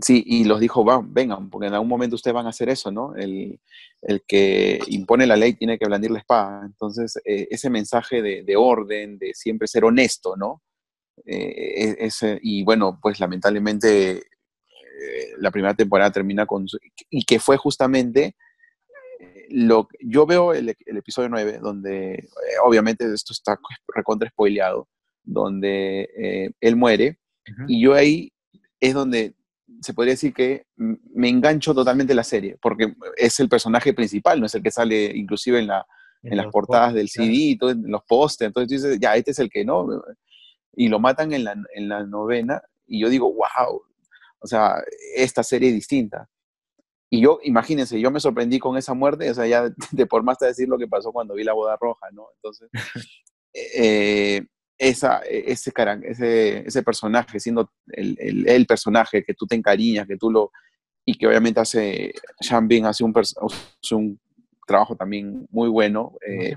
Sí, 0.00 0.22
y 0.26 0.44
los 0.44 0.58
dijo, 0.60 0.84
van, 0.84 1.12
vengan, 1.12 1.50
porque 1.50 1.66
en 1.66 1.74
algún 1.74 1.88
momento 1.88 2.16
ustedes 2.16 2.34
van 2.34 2.46
a 2.46 2.50
hacer 2.50 2.68
eso, 2.68 2.90
¿no? 2.90 3.14
El, 3.14 3.60
que 4.26 4.80
impone 4.88 5.26
la 5.26 5.36
ley 5.36 5.54
tiene 5.54 5.78
que 5.78 5.86
blandir 5.86 6.10
la 6.10 6.18
espada. 6.18 6.62
Entonces, 6.64 7.18
eh, 7.24 7.48
ese 7.50 7.70
mensaje 7.70 8.22
de, 8.22 8.56
orden, 8.56 9.18
de 9.18 9.32
siempre 9.34 9.68
ser 9.68 9.84
honesto, 9.84 10.36
¿no? 10.36 10.62
Eh, 11.26 12.08
e, 12.08 12.38
y 12.42 12.64
bueno, 12.64 12.98
pues 13.00 13.20
lamentablemente 13.20 14.12
eh, 14.12 14.22
la 15.38 15.50
primera 15.50 15.74
temporada 15.74 16.10
termina 16.10 16.46
con... 16.46 16.66
Y 17.10 17.24
que 17.24 17.38
fue 17.38 17.56
justamente... 17.56 18.34
Lo, 19.50 19.86
yo 20.00 20.24
veo 20.24 20.54
el, 20.54 20.70
episodio 20.70 21.28
9, 21.28 21.58
donde 21.62 22.28
obviamente 22.64 23.04
esto 23.12 23.34
está 23.34 23.58
recontra 23.94 24.30
spoileado, 24.30 24.88
donde 25.22 26.54
él 26.58 26.76
muere, 26.76 27.18
y 27.68 27.82
yo 27.82 27.92
ahí 27.92 28.32
es 28.80 28.94
donde 28.94 29.34
se 29.80 29.94
podría 29.94 30.14
decir 30.14 30.32
que 30.34 30.66
me 30.76 31.28
engancho 31.28 31.74
totalmente 31.74 32.14
la 32.14 32.24
serie, 32.24 32.58
porque 32.60 32.94
es 33.16 33.40
el 33.40 33.48
personaje 33.48 33.94
principal, 33.94 34.40
no 34.40 34.46
es 34.46 34.54
el 34.54 34.62
que 34.62 34.70
sale 34.70 35.16
inclusive 35.16 35.60
en, 35.60 35.68
la, 35.68 35.86
en, 36.22 36.36
las 36.36 36.46
portadas 36.46 36.94
del 36.94 37.08
CD, 37.08 37.32
y 37.32 37.56
todo, 37.56 37.70
en 37.70 37.90
los 37.90 38.02
pósters, 38.04 38.48
entonces 38.48 38.82
dices, 38.82 38.98
ya, 39.00 39.16
este 39.16 39.30
es 39.30 39.38
el 39.38 39.50
que 39.50 39.64
no, 39.64 39.86
y 40.74 40.88
lo 40.88 40.98
matan 40.98 41.32
en 41.32 41.44
la, 41.44 41.56
en 41.74 41.88
la 41.88 42.04
novena, 42.04 42.62
y 42.86 43.00
yo 43.00 43.08
digo, 43.08 43.32
wow, 43.32 43.82
o 44.40 44.46
sea, 44.46 44.82
esta 45.14 45.42
serie 45.42 45.68
es 45.68 45.74
distinta. 45.74 46.28
Y 47.08 47.20
yo, 47.20 47.38
imagínense, 47.42 48.00
yo 48.00 48.10
me 48.10 48.20
sorprendí 48.20 48.58
con 48.58 48.76
esa 48.76 48.94
muerte, 48.94 49.30
o 49.30 49.34
sea, 49.34 49.46
ya 49.46 49.70
de 49.92 50.06
por 50.06 50.22
más 50.22 50.38
te 50.38 50.46
decir 50.46 50.68
lo 50.68 50.78
que 50.78 50.88
pasó 50.88 51.12
cuando 51.12 51.34
vi 51.34 51.44
la 51.44 51.52
boda 51.52 51.76
roja, 51.80 52.06
¿no? 52.12 52.26
Entonces, 52.36 52.70
eh, 53.54 54.46
esa, 54.78 55.20
e, 55.24 55.52
ese, 55.52 55.72
ese, 56.04 56.66
ese 56.66 56.82
personaje, 56.82 57.40
siendo 57.40 57.72
el, 57.88 58.46
el, 58.48 58.66
personaje 58.66 59.24
que 59.24 59.34
tú 59.34 59.46
te 59.46 59.56
encariñas, 59.56 60.06
que 60.06 60.16
tú 60.16 60.30
lo... 60.30 60.52
Y 61.04 61.18
que 61.18 61.26
obviamente 61.26 61.58
hace, 61.58 62.12
Sean 62.40 62.68
Bean 62.68 62.86
hace 62.86 63.02
un, 63.02 63.12
un 63.92 64.20
trabajo 64.66 64.94
también 64.94 65.46
muy 65.50 65.68
bueno, 65.68 66.14
eh, 66.24 66.54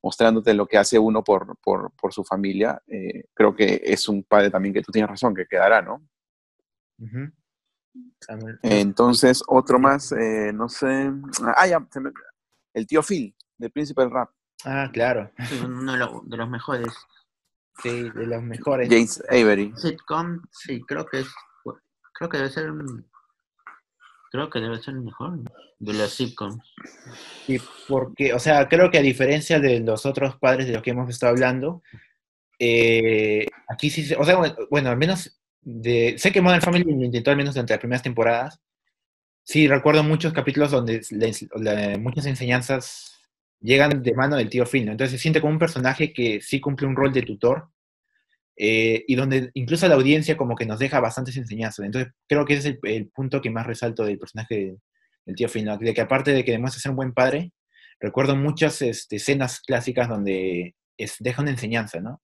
mostrándote 0.00 0.54
lo 0.54 0.66
que 0.66 0.78
hace 0.78 0.98
uno 0.98 1.24
por, 1.24 1.56
por, 1.58 1.92
por 2.00 2.12
su 2.12 2.24
familia. 2.24 2.80
Eh, 2.86 3.24
creo 3.34 3.54
que 3.54 3.80
es 3.84 4.08
un 4.08 4.22
padre 4.22 4.50
también 4.50 4.72
que 4.72 4.82
tú 4.82 4.92
tienes 4.92 5.10
razón, 5.10 5.34
que 5.34 5.46
quedará, 5.46 5.82
¿no? 5.82 6.02
Entonces, 8.62 9.42
otro 9.48 9.78
más, 9.78 10.12
eh, 10.12 10.52
no 10.54 10.68
sé. 10.68 11.10
Ah, 11.56 11.66
ya, 11.66 11.86
el 12.74 12.86
tío 12.86 13.02
Phil, 13.02 13.34
de 13.58 13.70
Príncipe 13.70 14.02
del 14.02 14.10
Rap. 14.10 14.30
Ah, 14.64 14.90
claro. 14.92 15.30
uno 15.64 16.22
de 16.24 16.36
los 16.36 16.48
mejores. 16.48 16.94
Sí, 17.82 18.10
de 18.10 18.26
los 18.26 18.42
mejores. 18.42 18.88
James 18.88 19.22
Avery. 19.28 19.72
Sitcom, 19.76 20.40
sí, 20.50 20.80
creo 20.82 21.06
que 21.06 21.20
es, 21.20 21.28
creo 22.12 22.28
que 22.28 22.36
debe 22.36 22.50
ser, 22.50 22.70
creo 24.30 24.50
que 24.50 24.60
debe 24.60 24.78
ser 24.82 24.94
el 24.94 25.00
mejor 25.00 25.40
de 25.78 25.94
los 25.94 26.12
sitcoms. 26.12 26.62
Y 27.48 27.58
porque, 27.88 28.34
o 28.34 28.38
sea, 28.38 28.68
creo 28.68 28.90
que 28.90 28.98
a 28.98 29.02
diferencia 29.02 29.58
de 29.58 29.80
los 29.80 30.04
otros 30.06 30.36
padres 30.36 30.66
de 30.66 30.74
los 30.74 30.82
que 30.82 30.90
hemos 30.90 31.08
estado 31.08 31.32
hablando, 31.32 31.82
eh, 32.58 33.46
aquí 33.68 33.90
sí, 33.90 34.14
o 34.14 34.24
sea, 34.24 34.38
bueno, 34.70 34.90
al 34.90 34.98
menos 34.98 35.40
de, 35.62 36.16
sé 36.18 36.32
que 36.32 36.42
Modern 36.42 36.62
Family 36.62 36.84
lo 36.84 37.04
intentó 37.04 37.30
al 37.30 37.36
menos 37.36 37.54
durante 37.54 37.72
las 37.72 37.80
primeras 37.80 38.02
temporadas. 38.02 38.60
Sí, 39.42 39.66
recuerdo 39.66 40.04
muchos 40.04 40.32
capítulos 40.32 40.70
donde 40.70 41.00
muchas 41.98 42.26
enseñanzas 42.26 43.19
llegan 43.60 44.02
de 44.02 44.14
mano 44.14 44.36
del 44.36 44.48
tío 44.48 44.64
Phil, 44.64 44.88
Entonces 44.88 45.12
se 45.12 45.22
siente 45.22 45.40
como 45.40 45.52
un 45.52 45.58
personaje 45.58 46.12
que 46.12 46.40
sí 46.40 46.60
cumple 46.60 46.86
un 46.86 46.96
rol 46.96 47.12
de 47.12 47.22
tutor, 47.22 47.68
eh, 48.56 49.04
y 49.06 49.14
donde 49.14 49.50
incluso 49.54 49.88
la 49.88 49.94
audiencia 49.94 50.36
como 50.36 50.54
que 50.54 50.66
nos 50.66 50.78
deja 50.78 51.00
bastantes 51.00 51.36
enseñanzas. 51.36 51.84
Entonces 51.86 52.12
creo 52.26 52.44
que 52.44 52.54
ese 52.54 52.68
es 52.70 52.78
el, 52.82 53.08
punto 53.08 53.40
que 53.40 53.50
más 53.50 53.66
resalto 53.66 54.04
del 54.04 54.18
personaje 54.18 54.76
del 55.24 55.36
tío 55.36 55.48
Phil, 55.48 55.68
de 55.80 55.94
que 55.94 56.00
aparte 56.00 56.32
de 56.32 56.44
que 56.44 56.52
demuestra 56.52 56.80
ser 56.80 56.90
un 56.90 56.96
buen 56.96 57.14
padre, 57.14 57.52
recuerdo 58.00 58.36
muchas 58.36 58.82
este, 58.82 59.16
escenas 59.16 59.60
clásicas 59.60 60.08
donde 60.08 60.74
es, 60.98 61.16
deja 61.20 61.42
una 61.42 61.52
enseñanza, 61.52 62.00
¿no? 62.00 62.20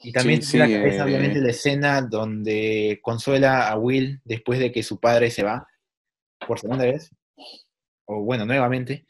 Y 0.00 0.12
también 0.12 0.42
sí, 0.42 0.58
eh, 0.58 1.02
obviamente 1.02 1.40
la 1.40 1.50
escena 1.50 2.02
donde 2.02 2.98
consuela 3.02 3.68
a 3.68 3.78
Will 3.78 4.20
después 4.24 4.58
de 4.58 4.70
que 4.70 4.82
su 4.82 5.00
padre 5.00 5.30
se 5.30 5.44
va 5.44 5.66
por 6.46 6.58
segunda 6.58 6.84
vez, 6.84 7.10
o 8.04 8.22
bueno, 8.22 8.44
nuevamente, 8.44 9.06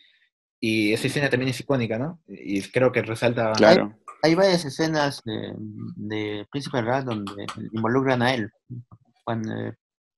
y 0.61 0.93
esa 0.93 1.07
escena 1.07 1.31
también 1.31 1.51
es 1.51 1.61
icónica, 1.61 1.99
¿no? 1.99 2.21
Y 2.27 2.63
creo 2.63 2.91
que 2.91 3.03
resalta... 3.03 3.53
Claro. 3.53 3.97
Hay, 4.23 4.35
varias 4.35 4.65
escenas 4.65 5.23
de, 5.25 5.55
de 5.97 6.47
Príncipe 6.51 6.83
Rad 6.83 7.05
donde 7.05 7.47
involucran 7.73 8.21
a 8.23 8.35
él, 8.35 8.51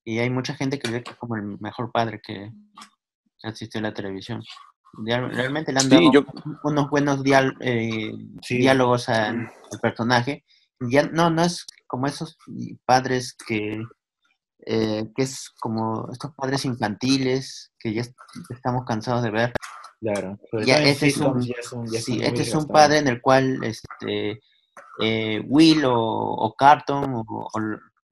y 0.05 0.18
hay 0.18 0.31
mucha 0.31 0.55
gente 0.55 0.79
que 0.79 0.90
ve 0.90 1.03
que 1.03 1.12
es 1.12 1.16
como 1.16 1.37
el 1.37 1.59
mejor 1.61 1.90
padre 1.92 2.20
que, 2.24 2.50
asistió 3.42 3.81
a 3.81 3.85
la 3.85 3.94
televisión. 3.94 4.42
Realmente 5.05 5.72
le 5.72 5.81
han 5.81 5.88
dado 5.88 6.26
unos 6.64 6.90
buenos 6.90 7.22
eh, 7.61 8.12
diálogos 8.48 9.09
al, 9.09 9.50
personaje. 9.81 10.44
Ya, 10.81 11.05
no, 11.05 11.31
no 11.31 11.42
es 11.42 11.66
como 11.87 12.07
esos 12.07 12.37
padres 12.85 13.35
que, 13.46 13.83
eh, 14.66 15.11
que 15.16 15.22
es 15.22 15.50
como 15.59 16.09
estos 16.12 16.35
padres 16.35 16.64
infantiles 16.64 17.72
que 17.79 17.94
ya 17.94 18.03
estamos 18.50 18.85
cansados 18.85 19.22
de 19.22 19.31
ver. 19.31 19.53
Claro, 20.01 20.39
ya 20.65 20.83
este 20.83 21.09
es 21.09 21.19
un, 21.19 21.43
sí, 21.43 22.21
este 22.23 22.43
es 22.43 22.55
un 22.55 22.67
padre 22.67 22.99
en 22.99 23.09
el 23.09 23.21
cual 23.21 23.63
este, 23.63 24.41
eh, 24.99 25.43
Will 25.47 25.83
o, 25.85 26.55
Carton 26.57 27.15
o, 27.15 27.25
o, 27.29 27.61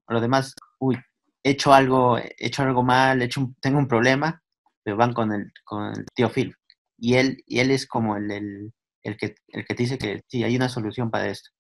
lo 0.08 0.20
demás, 0.20 0.54
uy, 0.78 0.98
he 1.42 1.50
hecho 1.50 1.72
algo, 1.72 2.18
he 2.18 2.34
hecho 2.38 2.62
algo 2.62 2.82
mal, 2.82 3.22
he 3.22 3.24
hecho 3.24 3.50
tengo 3.60 3.78
un 3.78 3.88
problema, 3.88 4.42
pero 4.82 4.98
van 4.98 5.14
con 5.14 5.32
el, 5.32 5.50
con 5.64 5.86
el 5.86 6.04
tío 6.14 6.28
Phil 6.28 6.54
y 6.98 7.14
él, 7.14 7.42
y 7.46 7.60
él 7.60 7.70
es 7.70 7.86
como 7.86 8.16
el, 8.16 8.30
el, 8.30 8.72
el, 9.02 9.16
que, 9.16 9.36
el 9.48 9.64
que 9.64 9.74
te 9.74 9.82
dice 9.82 9.98
que 9.98 10.22
sí, 10.26 10.44
hay 10.44 10.56
una 10.56 10.68
solución 10.68 11.10
para 11.10 11.28
esto. 11.28 11.50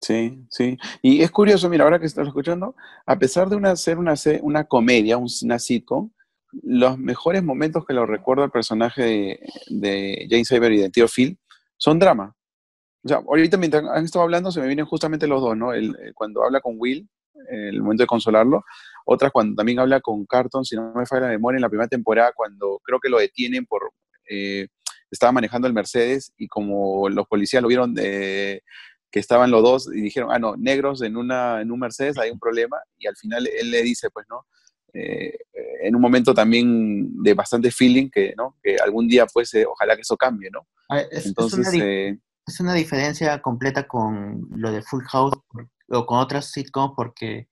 Sí, 0.00 0.44
sí. 0.50 0.76
Y 1.00 1.22
es 1.22 1.30
curioso, 1.30 1.70
mira, 1.70 1.84
ahora 1.84 1.98
que 1.98 2.06
estás 2.06 2.26
escuchando, 2.26 2.76
a 3.06 3.18
pesar 3.18 3.48
de 3.48 3.56
una, 3.56 3.74
ser 3.76 3.96
una, 3.98 4.14
una 4.42 4.64
comedia, 4.64 5.16
una 5.16 5.58
sitcom, 5.58 6.10
los 6.62 6.98
mejores 6.98 7.42
momentos 7.42 7.84
que 7.84 7.94
lo 7.94 8.06
recuerdo 8.06 8.44
al 8.44 8.50
personaje 8.50 9.02
de, 9.02 9.40
de 9.68 10.26
James 10.30 10.50
Avery 10.52 10.78
y 10.78 10.82
de 10.82 10.90
Tío 10.90 11.06
Phil 11.08 11.38
son 11.76 11.98
drama. 11.98 12.34
O 13.04 13.08
sea, 13.08 13.18
ahorita 13.18 13.56
mientras 13.56 13.84
han 13.84 14.04
estado 14.04 14.22
hablando 14.22 14.50
se 14.50 14.60
me 14.60 14.66
vienen 14.66 14.86
justamente 14.86 15.26
los 15.26 15.42
dos, 15.42 15.56
¿no? 15.56 15.72
El, 15.72 15.94
cuando 16.14 16.42
habla 16.42 16.60
con 16.60 16.74
Will, 16.78 17.08
el 17.50 17.82
momento 17.82 18.02
de 18.02 18.06
consolarlo, 18.06 18.64
otras 19.04 19.30
cuando 19.30 19.56
también 19.56 19.78
habla 19.78 20.00
con 20.00 20.24
Carton, 20.24 20.64
si 20.64 20.76
no 20.76 20.92
me 20.94 21.04
falla 21.04 21.22
la 21.22 21.28
memoria, 21.28 21.58
en 21.58 21.62
la 21.62 21.68
primera 21.68 21.88
temporada, 21.88 22.32
cuando 22.34 22.80
creo 22.82 22.98
que 23.00 23.10
lo 23.10 23.18
detienen 23.18 23.66
por, 23.66 23.90
eh, 24.30 24.68
estaba 25.10 25.32
manejando 25.32 25.68
el 25.68 25.74
Mercedes 25.74 26.32
y 26.38 26.48
como 26.48 27.08
los 27.10 27.26
policías 27.26 27.62
lo 27.62 27.68
vieron 27.68 27.94
que 27.94 29.20
estaban 29.20 29.50
los 29.50 29.62
dos 29.62 29.88
y 29.94 30.00
dijeron, 30.00 30.30
ah, 30.32 30.38
no, 30.38 30.56
negros 30.56 31.02
en, 31.02 31.16
una, 31.16 31.60
en 31.60 31.70
un 31.70 31.78
Mercedes 31.78 32.18
hay 32.18 32.30
un 32.30 32.38
problema 32.40 32.78
y 32.98 33.06
al 33.06 33.14
final 33.14 33.46
él 33.46 33.70
le 33.70 33.82
dice, 33.82 34.10
pues, 34.10 34.26
¿no? 34.28 34.46
Eh, 34.94 35.36
en 35.82 35.94
un 35.94 36.00
momento 36.00 36.32
también 36.32 37.22
de 37.22 37.34
bastante 37.34 37.70
feeling 37.70 38.08
que, 38.08 38.32
¿no? 38.36 38.56
que 38.62 38.76
algún 38.76 39.08
día 39.08 39.26
pues 39.26 39.52
ojalá 39.68 39.96
que 39.96 40.02
eso 40.02 40.16
cambie, 40.16 40.50
¿no? 40.50 40.66
Ah, 40.88 41.00
es, 41.00 41.26
Entonces, 41.26 41.68
eh, 41.74 42.16
es 42.46 42.60
una, 42.60 42.74
diferencia 42.74 43.42
completa 43.42 43.88
con 43.88 44.46
lo 44.54 44.70
de 44.70 44.82
Full 44.82 45.02
House 45.04 45.34
o 45.88 46.06
con 46.06 46.18
otras 46.18 46.52
sitcoms 46.52 46.94
porque 46.96 47.48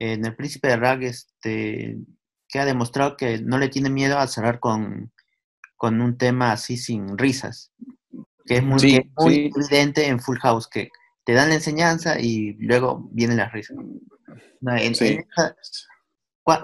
en 0.00 0.24
El 0.24 0.34
Príncipe 0.34 0.68
de 0.68 0.76
Rag 0.76 1.04
este, 1.04 1.98
que 2.48 2.58
ha 2.58 2.64
demostrado 2.64 3.16
que 3.16 3.38
no 3.38 3.58
le 3.58 3.68
tiene 3.68 3.88
miedo 3.88 4.18
a 4.18 4.26
cerrar 4.26 4.58
con, 4.58 5.12
con 5.76 6.00
un 6.00 6.18
tema 6.18 6.52
así 6.52 6.76
sin 6.76 7.16
risas, 7.16 7.72
que 8.46 8.56
es 8.56 8.62
muy, 8.64 9.12
evidente 9.56 10.08
en 10.08 10.20
Full 10.20 10.38
House, 10.38 10.68
que 10.68 10.88
te 11.24 11.34
dan 11.34 11.50
la 11.50 11.54
enseñanza 11.54 12.18
y 12.18 12.54
luego 12.54 13.08
vienen 13.12 13.36
las 13.36 13.52
risas. 13.52 13.76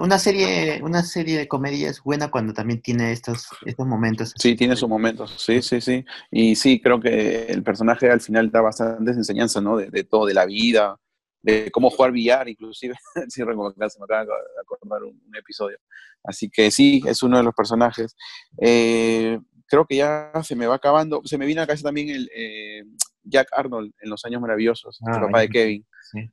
Una 0.00 0.18
serie 0.18 0.80
una 0.82 1.02
serie 1.02 1.38
de 1.38 1.48
comedia 1.48 1.90
es 1.90 2.02
buena 2.02 2.30
cuando 2.30 2.52
también 2.52 2.80
tiene 2.80 3.12
estos 3.12 3.48
estos 3.64 3.86
momentos 3.86 4.32
sí 4.36 4.56
tiene 4.56 4.74
sus 4.74 4.88
momentos 4.88 5.34
sí 5.38 5.62
sí 5.62 5.80
sí 5.80 6.04
y 6.30 6.56
sí 6.56 6.80
creo 6.80 7.00
que 7.00 7.46
el 7.46 7.62
personaje 7.62 8.10
al 8.10 8.20
final 8.20 8.50
da 8.50 8.62
bastantes 8.62 9.16
enseñanzas 9.16 9.62
no 9.62 9.76
de, 9.76 9.90
de 9.90 10.02
todo 10.02 10.26
de 10.26 10.34
la 10.34 10.46
vida 10.46 10.98
de 11.46 11.70
cómo 11.70 11.90
jugar 11.90 12.10
billar, 12.10 12.48
inclusive, 12.48 12.96
si 13.28 13.44
me 13.44 13.52
acaba 13.52 14.24
de 14.24 14.32
acordar 14.60 15.04
un, 15.04 15.20
episodio. 15.38 15.78
Así 16.24 16.50
que 16.50 16.72
sí, 16.72 17.00
es 17.06 17.22
uno 17.22 17.36
de 17.36 17.44
los 17.44 17.54
personajes. 17.54 18.16
Eh, 18.60 19.38
creo 19.68 19.86
que 19.86 19.96
ya 19.96 20.32
se 20.42 20.56
me 20.56 20.66
va 20.66 20.74
acabando, 20.74 21.22
se 21.24 21.38
me 21.38 21.46
viene 21.46 21.60
a 21.60 21.66
cabeza 21.66 21.84
también 21.84 22.08
el 22.08 22.28
eh, 22.34 22.82
Jack 23.22 23.48
Arnold 23.52 23.92
en 24.00 24.10
Los 24.10 24.24
Años 24.24 24.40
Maravillosos, 24.40 24.98
el 25.06 25.14
ah, 25.14 25.20
papá 25.20 25.40
de 25.40 25.48
Kevin. 25.48 25.86
Sí. 26.10 26.28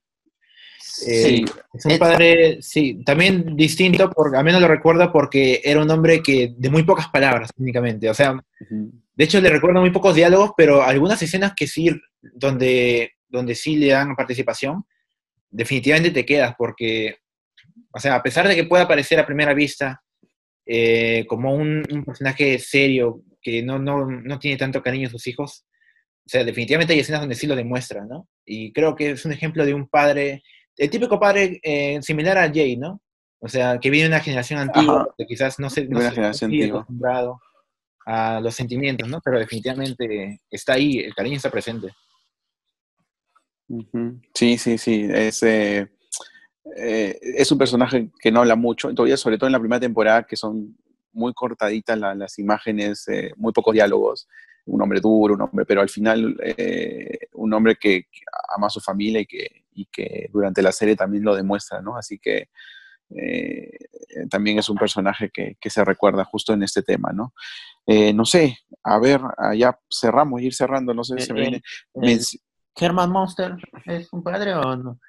Eh, 1.08 1.46
es 1.74 1.86
un 1.86 1.98
padre, 1.98 2.62
sí, 2.62 3.02
también 3.06 3.56
distinto, 3.56 4.10
porque 4.10 4.38
a 4.38 4.44
mí 4.44 4.52
no 4.52 4.60
lo 4.60 4.68
recuerdo 4.68 5.12
porque 5.12 5.62
era 5.64 5.82
un 5.82 5.90
hombre 5.90 6.22
que 6.22 6.54
de 6.58 6.70
muy 6.70 6.84
pocas 6.84 7.08
palabras 7.10 7.50
únicamente, 7.58 8.10
o 8.10 8.14
sea, 8.14 8.44
de 8.70 9.24
hecho 9.24 9.42
le 9.42 9.50
recuerdo 9.50 9.82
muy 9.82 9.92
pocos 9.92 10.16
diálogos, 10.16 10.52
pero 10.56 10.84
algunas 10.84 11.22
escenas 11.22 11.54
que 11.56 11.68
sí, 11.68 11.90
donde, 12.22 13.14
donde 13.28 13.56
sí 13.56 13.78
le 13.78 13.88
dan 13.88 14.16
participación, 14.16 14.86
definitivamente 15.50 16.12
te 16.12 16.26
quedas 16.26 16.56
porque, 16.58 17.18
o 17.92 18.00
sea, 18.00 18.16
a 18.16 18.24
pesar 18.24 18.48
de 18.48 18.56
que 18.56 18.66
pueda 18.66 18.88
parecer 18.88 19.20
a 19.20 19.26
primera 19.26 19.54
vista 19.54 20.04
eh, 20.66 21.26
como 21.28 21.54
un, 21.54 21.84
personaje 22.06 22.60
serio 22.60 23.22
que 23.42 23.62
no, 23.62 23.80
no, 23.80 24.06
no, 24.06 24.40
tiene 24.40 24.58
tanto 24.58 24.82
cariño 24.82 25.08
a 25.08 25.12
sus 25.12 25.28
hijos, 25.28 25.66
o 26.26 26.30
sea, 26.30 26.44
definitivamente 26.44 26.94
hay 26.94 27.00
escenas 27.00 27.22
donde 27.22 27.36
sí 27.36 27.48
lo 27.48 27.56
demuestra, 27.56 28.06
¿no? 28.06 28.30
Y 28.46 28.72
creo 28.72 28.96
que 28.96 29.12
es 29.12 29.26
un 29.26 29.34
ejemplo 29.34 29.66
de 29.66 29.74
un 29.74 29.90
padre, 29.90 30.42
el 30.78 30.90
típico 30.90 31.20
padre 31.20 31.60
eh, 31.64 32.02
similar 32.02 32.38
a 32.38 32.52
Jay, 32.52 32.78
¿no? 32.78 33.02
O 33.40 33.50
sea, 33.50 33.78
que 33.78 33.90
viene 33.90 34.08
de 34.08 34.16
una 34.16 34.24
generación 34.24 34.60
antigua, 34.60 35.14
que 35.18 35.26
quizás 35.26 35.60
no 35.60 35.70
se, 35.70 35.86
no 35.86 36.00
se 36.00 36.68
acostumbrado 36.68 37.40
a 38.06 38.40
los 38.40 38.56
sentimientos, 38.56 39.08
¿no? 39.08 39.20
Pero 39.22 39.40
definitivamente 39.40 40.40
está 40.50 40.74
ahí, 40.74 41.00
el 41.00 41.14
cariño 41.14 41.38
está 41.38 41.50
presente. 41.50 41.90
Sí, 44.34 44.58
sí, 44.58 44.78
sí. 44.78 45.08
Es, 45.12 45.44
eh, 45.44 45.90
eh, 46.78 47.20
es 47.22 47.52
un 47.52 47.58
personaje 47.58 48.10
que 48.20 48.32
no 48.32 48.42
habla 48.42 48.56
mucho, 48.56 48.94
todavía 48.94 49.18
sobre 49.18 49.38
todo 49.38 49.48
en 49.48 49.54
la 49.54 49.60
primera 49.60 49.80
temporada, 49.80 50.24
que 50.24 50.36
son 50.36 50.78
muy 51.12 51.34
cortaditas 51.34 51.98
las 51.98 52.40
imágenes, 52.40 53.08
eh, 53.08 53.34
muy 53.38 53.54
pocos 53.54 53.74
diálogos. 53.74 54.28
Un 54.66 54.82
hombre 54.82 55.02
duro, 55.02 55.34
un 55.34 55.42
hombre, 55.42 55.66
pero 55.66 55.82
al 55.82 55.90
final 55.90 56.38
un 57.34 57.54
hombre 57.54 57.76
que, 57.76 58.08
ama 58.56 58.68
a 58.68 58.70
su 58.70 58.80
familia 58.80 59.20
y 59.20 59.26
que, 59.26 59.63
y 59.74 59.86
que 59.86 60.30
durante 60.32 60.62
la 60.62 60.72
serie 60.72 60.96
también 60.96 61.24
lo 61.24 61.36
demuestra, 61.36 61.82
¿no? 61.82 61.98
Así 61.98 62.20
que 62.20 62.50
también 64.32 64.58
es 64.58 64.70
un 64.70 64.78
personaje 64.78 65.30
que, 65.32 65.56
que, 65.62 65.70
se 65.70 65.86
recuerda 65.86 66.26
justo 66.26 66.52
en 66.52 66.64
este 66.64 66.82
tema, 66.82 67.12
¿no? 67.14 67.34
no 67.86 68.26
sé, 68.26 68.58
a 68.84 68.98
ver, 68.98 69.22
ya 69.56 69.78
cerramos, 69.88 70.42
ir 70.42 70.56
cerrando, 70.56 70.96
no 70.96 71.04
sé 71.04 71.20
si 71.20 71.28
se 71.28 71.34
me 71.34 71.42
viene. 71.42 71.62
¿Herman 72.76 73.12
Monster 73.12 73.56
es 73.86 74.12
un 74.12 74.24
padre 74.24 74.54
o 74.56 74.76
no? 74.76 75.00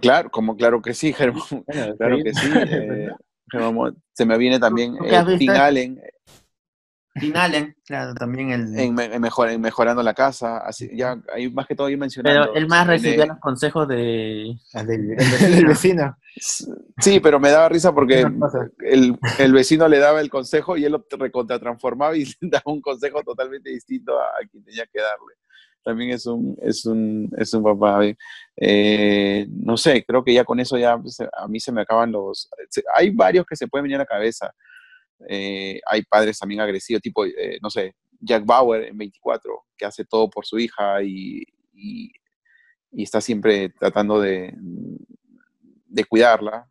claro, 0.00 0.30
como 0.30 0.56
claro 0.56 0.80
que 0.80 0.94
sí, 0.94 1.14
Herman, 1.16 1.42
claro 1.98 2.16
que 2.22 2.34
sí. 2.34 2.50
Eh, 2.54 3.10
se 4.12 4.26
me 4.26 4.38
viene 4.38 4.58
también 4.58 4.96
eh, 5.04 5.36
Tim 5.38 5.50
Allen. 5.50 6.00
Allen, 7.34 7.76
claro, 7.84 8.14
también 8.14 8.50
el... 8.50 8.78
En, 8.78 8.94
mejorando 9.60 10.02
la 10.02 10.14
casa, 10.14 10.58
así, 10.58 10.90
ya 10.94 11.16
hay 11.32 11.50
más 11.50 11.66
que 11.66 11.74
todo 11.74 11.88
ir 11.88 11.98
mencionando. 11.98 12.42
Pero 12.42 12.54
él 12.54 12.66
más 12.66 12.86
recibía 12.86 13.26
los 13.26 13.38
consejos 13.38 13.88
de, 13.88 14.54
ah, 14.74 14.84
del, 14.84 15.16
vecino. 15.66 16.16
Sí, 16.98 17.20
pero 17.20 17.40
me 17.40 17.50
daba 17.50 17.68
risa 17.68 17.94
porque 17.94 18.26
el, 18.80 19.18
el, 19.38 19.52
vecino 19.52 19.88
le 19.88 19.98
daba 19.98 20.20
el 20.20 20.30
consejo 20.30 20.76
y 20.76 20.84
él 20.84 20.92
lo 20.92 21.06
recontratransformaba 21.10 22.16
y 22.16 22.24
daba 22.40 22.64
un 22.66 22.80
consejo 22.80 23.22
totalmente 23.22 23.70
distinto 23.70 24.18
a 24.18 24.46
quien 24.50 24.64
tenía 24.64 24.86
que 24.86 25.00
darle 25.00 25.34
también 25.86 26.10
es 26.10 26.26
un, 26.26 26.58
es 26.60 26.84
un, 26.84 27.30
es 27.38 27.54
un 27.54 27.62
papá. 27.62 28.00
Eh, 28.56 29.46
no 29.48 29.76
sé, 29.76 30.04
creo 30.04 30.24
que 30.24 30.34
ya 30.34 30.44
con 30.44 30.58
eso 30.58 30.76
ya 30.76 30.94
a 30.94 31.48
mí 31.48 31.60
se 31.60 31.70
me 31.70 31.82
acaban 31.82 32.10
los... 32.10 32.50
Hay 32.96 33.10
varios 33.10 33.46
que 33.46 33.54
se 33.54 33.68
pueden 33.68 33.84
venir 33.84 33.94
a 33.94 34.00
la 34.00 34.06
cabeza. 34.06 34.52
Eh, 35.28 35.80
hay 35.86 36.02
padres 36.02 36.38
también 36.38 36.60
agresivos, 36.60 37.02
tipo, 37.02 37.24
eh, 37.24 37.58
no 37.62 37.70
sé, 37.70 37.94
Jack 38.20 38.44
Bauer 38.44 38.84
en 38.84 38.96
24, 38.98 39.64
que 39.76 39.84
hace 39.84 40.04
todo 40.04 40.28
por 40.30 40.46
su 40.46 40.58
hija 40.58 41.02
y, 41.02 41.42
y, 41.72 42.12
está 42.92 43.20
siempre 43.20 43.68
tratando 43.70 44.20
de, 44.20 44.54
de 45.86 46.04
cuidarla. 46.04 46.68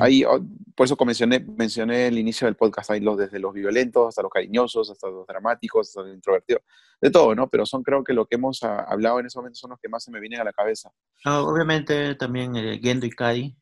Ahí, 0.00 0.22
oh, 0.24 0.38
por 0.74 0.84
eso 0.84 0.96
mencioné, 1.04 1.40
mencioné 1.40 2.06
el 2.08 2.18
inicio 2.18 2.46
del 2.46 2.56
podcast, 2.56 2.90
hay 2.90 3.00
los 3.00 3.16
desde 3.16 3.38
los 3.38 3.54
violentos 3.54 4.08
hasta 4.08 4.22
los 4.22 4.30
cariñosos, 4.30 4.90
hasta 4.90 5.08
los 5.08 5.26
dramáticos, 5.26 5.88
hasta 5.88 6.02
los 6.02 6.14
introvertidos, 6.14 6.62
de 7.00 7.10
todo, 7.10 7.34
¿no? 7.34 7.48
Pero 7.48 7.64
son 7.64 7.82
creo 7.82 8.04
que 8.04 8.12
lo 8.12 8.26
que 8.26 8.34
hemos 8.34 8.62
ah, 8.64 8.84
hablado 8.86 9.18
en 9.20 9.26
ese 9.26 9.38
momento 9.38 9.56
son 9.56 9.70
los 9.70 9.80
que 9.80 9.88
más 9.88 10.04
se 10.04 10.10
me 10.10 10.20
vienen 10.20 10.40
a 10.40 10.44
la 10.44 10.52
cabeza. 10.52 10.92
Ah, 11.24 11.42
obviamente 11.42 12.14
también 12.16 12.54
eh, 12.56 12.78
Gendo 12.82 13.06
Ikari, 13.06 13.56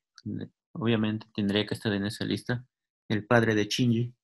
obviamente 0.73 1.27
tendría 1.35 1.67
que 1.67 1.75
estar 1.75 1.93
en 1.93 2.07
esa 2.07 2.25
lista. 2.25 2.65
El 3.09 3.27
padre 3.27 3.55
de 3.55 3.65
Shinji. 3.65 4.15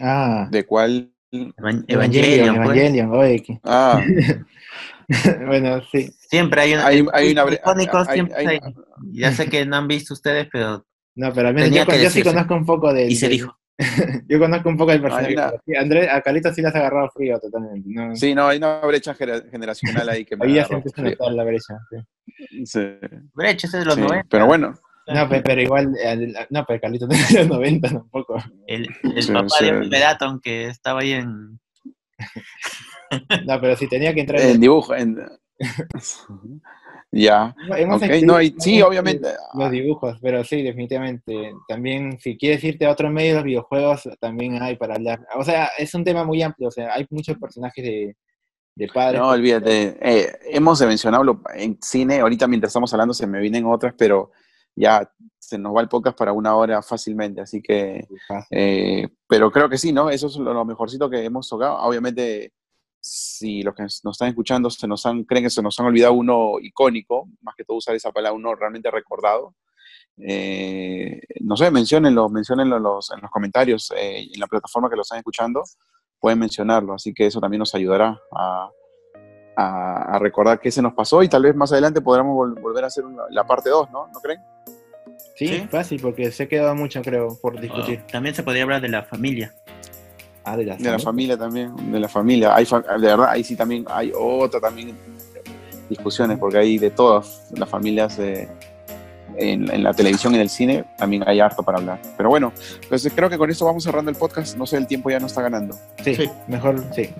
Ah. 0.00 0.48
¿De 0.50 0.64
cuál? 0.64 1.14
Evangelion, 1.30 2.56
Evangelion, 2.56 3.10
pues. 3.10 3.42
Ah. 3.64 4.02
bueno, 5.46 5.82
sí. 5.90 6.10
Siempre 6.18 6.60
hay, 6.60 6.72
hay, 6.74 7.06
hay 7.12 7.32
una... 7.32 7.44
Hay, 7.44 8.60
ya 9.12 9.32
sé 9.32 9.48
que 9.48 9.64
no 9.64 9.76
han 9.76 9.88
visto 9.88 10.14
ustedes, 10.14 10.48
pero... 10.52 10.86
No, 11.14 11.32
pero 11.32 11.48
al 11.48 11.54
menos 11.54 11.70
yo, 11.70 11.84
yo 11.96 12.10
sí 12.10 12.22
conozco 12.22 12.54
un 12.54 12.66
poco 12.66 12.92
de... 12.92 13.06
Y 13.06 13.16
se 13.16 13.28
dijo. 13.28 13.58
yo 14.28 14.38
conozco 14.38 14.68
un 14.68 14.76
poco 14.76 14.92
del 14.92 15.02
personaje. 15.02 15.36
Andrés, 15.78 16.08
a 16.10 16.20
Carlitos 16.20 16.54
sí 16.54 16.62
le 16.62 16.68
has 16.68 16.74
agarrado 16.74 17.10
frío 17.10 17.38
totalmente. 17.38 17.88
¿no? 17.90 18.14
Sí, 18.16 18.34
no, 18.34 18.46
hay 18.46 18.58
una 18.58 18.80
brecha 18.80 19.14
generacional 19.14 20.08
ahí 20.08 20.24
que 20.24 20.36
me 20.36 20.46
Ahí 20.46 20.54
ya 20.54 20.66
se 20.66 20.74
empieza 20.74 21.00
a 21.00 21.04
notar 21.04 21.32
la 21.32 21.44
brecha. 21.44 21.78
Sí. 21.90 21.96
Sí. 22.64 22.80
Brecha, 23.34 23.66
ese 23.66 23.78
es 23.78 23.84
de 23.84 23.84
los 23.84 23.94
sí, 23.94 24.00
90. 24.00 24.26
Pero 24.30 24.46
bueno. 24.46 24.74
No, 25.06 25.28
pero, 25.28 25.60
igual, 25.60 25.92
no, 26.50 26.64
pero 26.64 26.80
Carlitos 26.80 27.08
no 27.08 27.14
es 27.14 27.32
de 27.32 27.38
los 27.40 27.48
90 27.48 27.88
tampoco. 27.88 28.36
El, 28.66 28.88
el 29.02 29.22
sí, 29.22 29.32
papá 29.32 29.48
sí. 29.58 29.64
de 29.64 29.88
Peraton 29.88 30.40
que 30.40 30.66
estaba 30.66 31.00
ahí 31.00 31.12
en... 31.12 31.58
no, 33.46 33.60
pero 33.60 33.76
si 33.76 33.88
tenía 33.88 34.14
que 34.14 34.20
entrar 34.20 34.40
en... 34.40 34.50
En 34.50 34.60
dibujo, 34.60 34.94
en... 34.94 35.18
Ya. 37.14 37.54
Okay. 37.94 38.22
no, 38.22 38.40
y, 38.40 38.54
sí, 38.58 38.80
obviamente. 38.80 39.28
Los 39.52 39.70
dibujos, 39.70 40.18
pero 40.22 40.42
sí, 40.44 40.62
definitivamente. 40.62 41.52
También, 41.68 42.18
si 42.18 42.38
quieres 42.38 42.64
irte 42.64 42.86
a 42.86 42.90
otro 42.90 43.10
medio, 43.10 43.34
los 43.34 43.44
videojuegos 43.44 44.08
también 44.18 44.62
hay 44.62 44.76
para 44.76 44.94
hablar. 44.94 45.20
O 45.34 45.44
sea, 45.44 45.68
es 45.76 45.92
un 45.94 46.04
tema 46.04 46.24
muy 46.24 46.40
amplio. 46.42 46.68
O 46.68 46.70
sea, 46.70 46.94
hay 46.94 47.06
muchos 47.10 47.36
personajes 47.36 47.84
de, 47.84 48.16
de 48.74 48.88
padres. 48.88 49.20
No, 49.20 49.28
olvídate. 49.28 49.98
Eh, 50.00 50.32
hemos 50.50 50.80
mencionado 50.82 51.40
en 51.54 51.78
cine. 51.80 52.20
Ahorita, 52.20 52.46
mientras 52.46 52.70
estamos 52.70 52.92
hablando, 52.92 53.14
se 53.14 53.26
me 53.26 53.40
vienen 53.40 53.66
otras, 53.66 53.94
pero 53.96 54.32
ya 54.74 55.10
se 55.38 55.58
nos 55.58 55.76
va 55.76 55.82
el 55.82 55.88
podcast 55.88 56.16
para 56.16 56.32
una 56.32 56.54
hora 56.54 56.82
fácilmente. 56.82 57.40
Así 57.40 57.60
que. 57.62 58.06
Eh, 58.50 59.08
pero 59.26 59.50
creo 59.50 59.68
que 59.68 59.78
sí, 59.78 59.92
¿no? 59.92 60.10
Eso 60.10 60.26
es 60.26 60.36
lo 60.36 60.64
mejorcito 60.64 61.10
que 61.10 61.24
hemos 61.24 61.48
tocado. 61.48 61.78
Obviamente 61.78 62.52
si 63.02 63.62
los 63.62 63.74
que 63.74 63.82
nos 63.82 64.06
están 64.06 64.28
escuchando 64.28 64.70
se 64.70 64.86
nos 64.86 65.04
han, 65.06 65.24
creen 65.24 65.44
que 65.44 65.50
se 65.50 65.60
nos 65.60 65.78
han 65.80 65.86
olvidado 65.86 66.12
uno 66.12 66.52
icónico, 66.60 67.28
más 67.40 67.56
que 67.56 67.64
todo 67.64 67.76
usar 67.76 67.96
esa 67.96 68.12
palabra, 68.12 68.36
uno 68.36 68.54
realmente 68.54 68.90
recordado, 68.90 69.56
eh, 70.18 71.20
no 71.40 71.56
sé, 71.56 71.70
menciónenlo, 71.70 72.28
menciónenlo 72.28 72.76
en 72.76 72.82
los, 72.82 73.10
en 73.10 73.20
los 73.20 73.30
comentarios, 73.30 73.92
eh, 73.96 74.28
en 74.32 74.40
la 74.40 74.46
plataforma 74.46 74.88
que 74.88 74.96
lo 74.96 75.02
están 75.02 75.18
escuchando, 75.18 75.64
pueden 76.22 76.38
mencionarlo, 76.38 76.94
así 76.94 77.12
que 77.12 77.26
eso 77.26 77.40
también 77.40 77.58
nos 77.58 77.74
ayudará 77.74 78.16
a, 78.30 78.70
a, 79.56 80.02
a 80.14 80.18
recordar 80.20 80.60
qué 80.60 80.70
se 80.70 80.80
nos 80.80 80.94
pasó 80.94 81.20
y 81.24 81.28
tal 81.28 81.42
vez 81.42 81.56
más 81.56 81.72
adelante 81.72 82.00
podremos 82.00 82.32
vol 82.36 82.54
volver 82.54 82.84
a 82.84 82.86
hacer 82.86 83.04
una, 83.04 83.24
la 83.30 83.44
parte 83.44 83.70
2, 83.70 83.90
¿no? 83.90 84.06
¿No 84.06 84.20
creen? 84.20 84.40
Sí, 85.34 85.48
sí, 85.48 85.66
fácil, 85.68 86.00
porque 86.00 86.30
se 86.30 86.44
ha 86.44 86.48
quedado 86.48 86.76
mucho, 86.76 87.02
creo, 87.02 87.36
por 87.42 87.60
discutir. 87.60 88.02
Oh, 88.04 88.12
también 88.12 88.36
se 88.36 88.44
podría 88.44 88.62
hablar 88.62 88.80
de 88.80 88.88
la 88.88 89.02
familia. 89.02 89.52
Ah, 90.44 90.56
de, 90.56 90.64
la, 90.64 90.76
de 90.76 90.90
la, 90.92 90.98
familia 91.00 91.36
también, 91.36 91.74
de 91.90 91.98
la 91.98 92.08
familia. 92.08 92.54
Hay, 92.54 92.66
de 92.66 93.06
verdad, 93.06 93.26
ahí 93.28 93.42
sí 93.42 93.56
también 93.56 93.84
hay 93.88 94.12
otra 94.16 94.60
también 94.60 94.96
discusiones, 95.88 96.38
porque 96.38 96.58
hay 96.58 96.78
de 96.78 96.90
todas 96.90 97.50
las 97.56 97.68
familias 97.68 98.16
eh, 98.20 98.48
en, 99.36 99.70
en, 99.72 99.82
la 99.82 99.92
televisión 99.92 100.32
y 100.32 100.36
en 100.36 100.42
el 100.42 100.50
cine, 100.50 100.84
también 100.96 101.24
hay 101.26 101.40
harto 101.40 101.62
para 101.62 101.78
hablar. 101.78 102.00
Pero 102.16 102.28
bueno, 102.28 102.52
entonces 102.82 103.12
creo 103.14 103.28
que 103.30 103.38
con 103.38 103.50
esto 103.50 103.64
vamos 103.64 103.84
cerrando 103.84 104.10
el 104.10 104.16
podcast. 104.16 104.56
No 104.56 104.66
sé, 104.66 104.76
el 104.76 104.86
tiempo 104.86 105.10
ya 105.10 105.20
no 105.20 105.26
está 105.26 105.42
ganando. 105.42 105.76
Sí, 106.04 106.14
sí. 106.14 106.30
mejor 106.48 106.84
sí. 106.94 107.10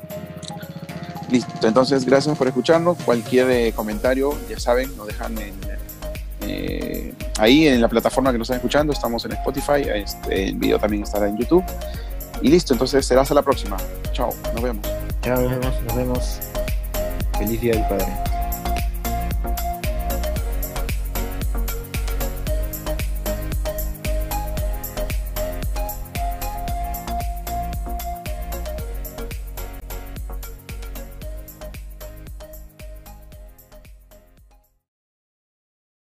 Listo, 1.31 1.67
entonces 1.67 2.05
gracias 2.05 2.37
por 2.37 2.47
escucharnos. 2.47 2.99
Cualquier 3.05 3.51
eh, 3.51 3.73
comentario, 3.75 4.39
ya 4.51 4.59
saben, 4.59 4.95
nos 4.99 5.07
dejan 5.07 5.37
en, 5.39 5.55
eh, 6.43 7.15
ahí 7.39 7.69
en 7.69 7.81
la 7.81 7.89
plataforma 7.89 8.33
que 8.33 8.39
nos 8.39 8.47
están 8.47 8.57
escuchando. 8.57 8.93
Estamos 8.93 9.25
en 9.25 9.33
Spotify, 9.33 9.89
este, 9.95 10.49
el 10.49 10.57
video 10.57 10.79
también 10.79 11.05
estará 11.05 11.29
en 11.29 11.39
YouTube. 11.39 11.65
Y 12.43 12.49
listo, 12.49 12.75
entonces 12.75 13.07
será 13.07 13.23
hasta 13.23 13.35
la 13.35 13.43
próxima. 13.43 13.79
Chao, 14.13 14.31
nos 14.53 14.63
vemos. 14.63 14.87
Chao, 15.23 15.41
nos 15.41 15.51
vemos. 15.51 15.83
Nos 15.85 15.97
vemos. 15.97 16.41
Feliz 17.39 17.61
Día 17.61 17.73
del 17.73 17.89
Padre. 17.89 18.42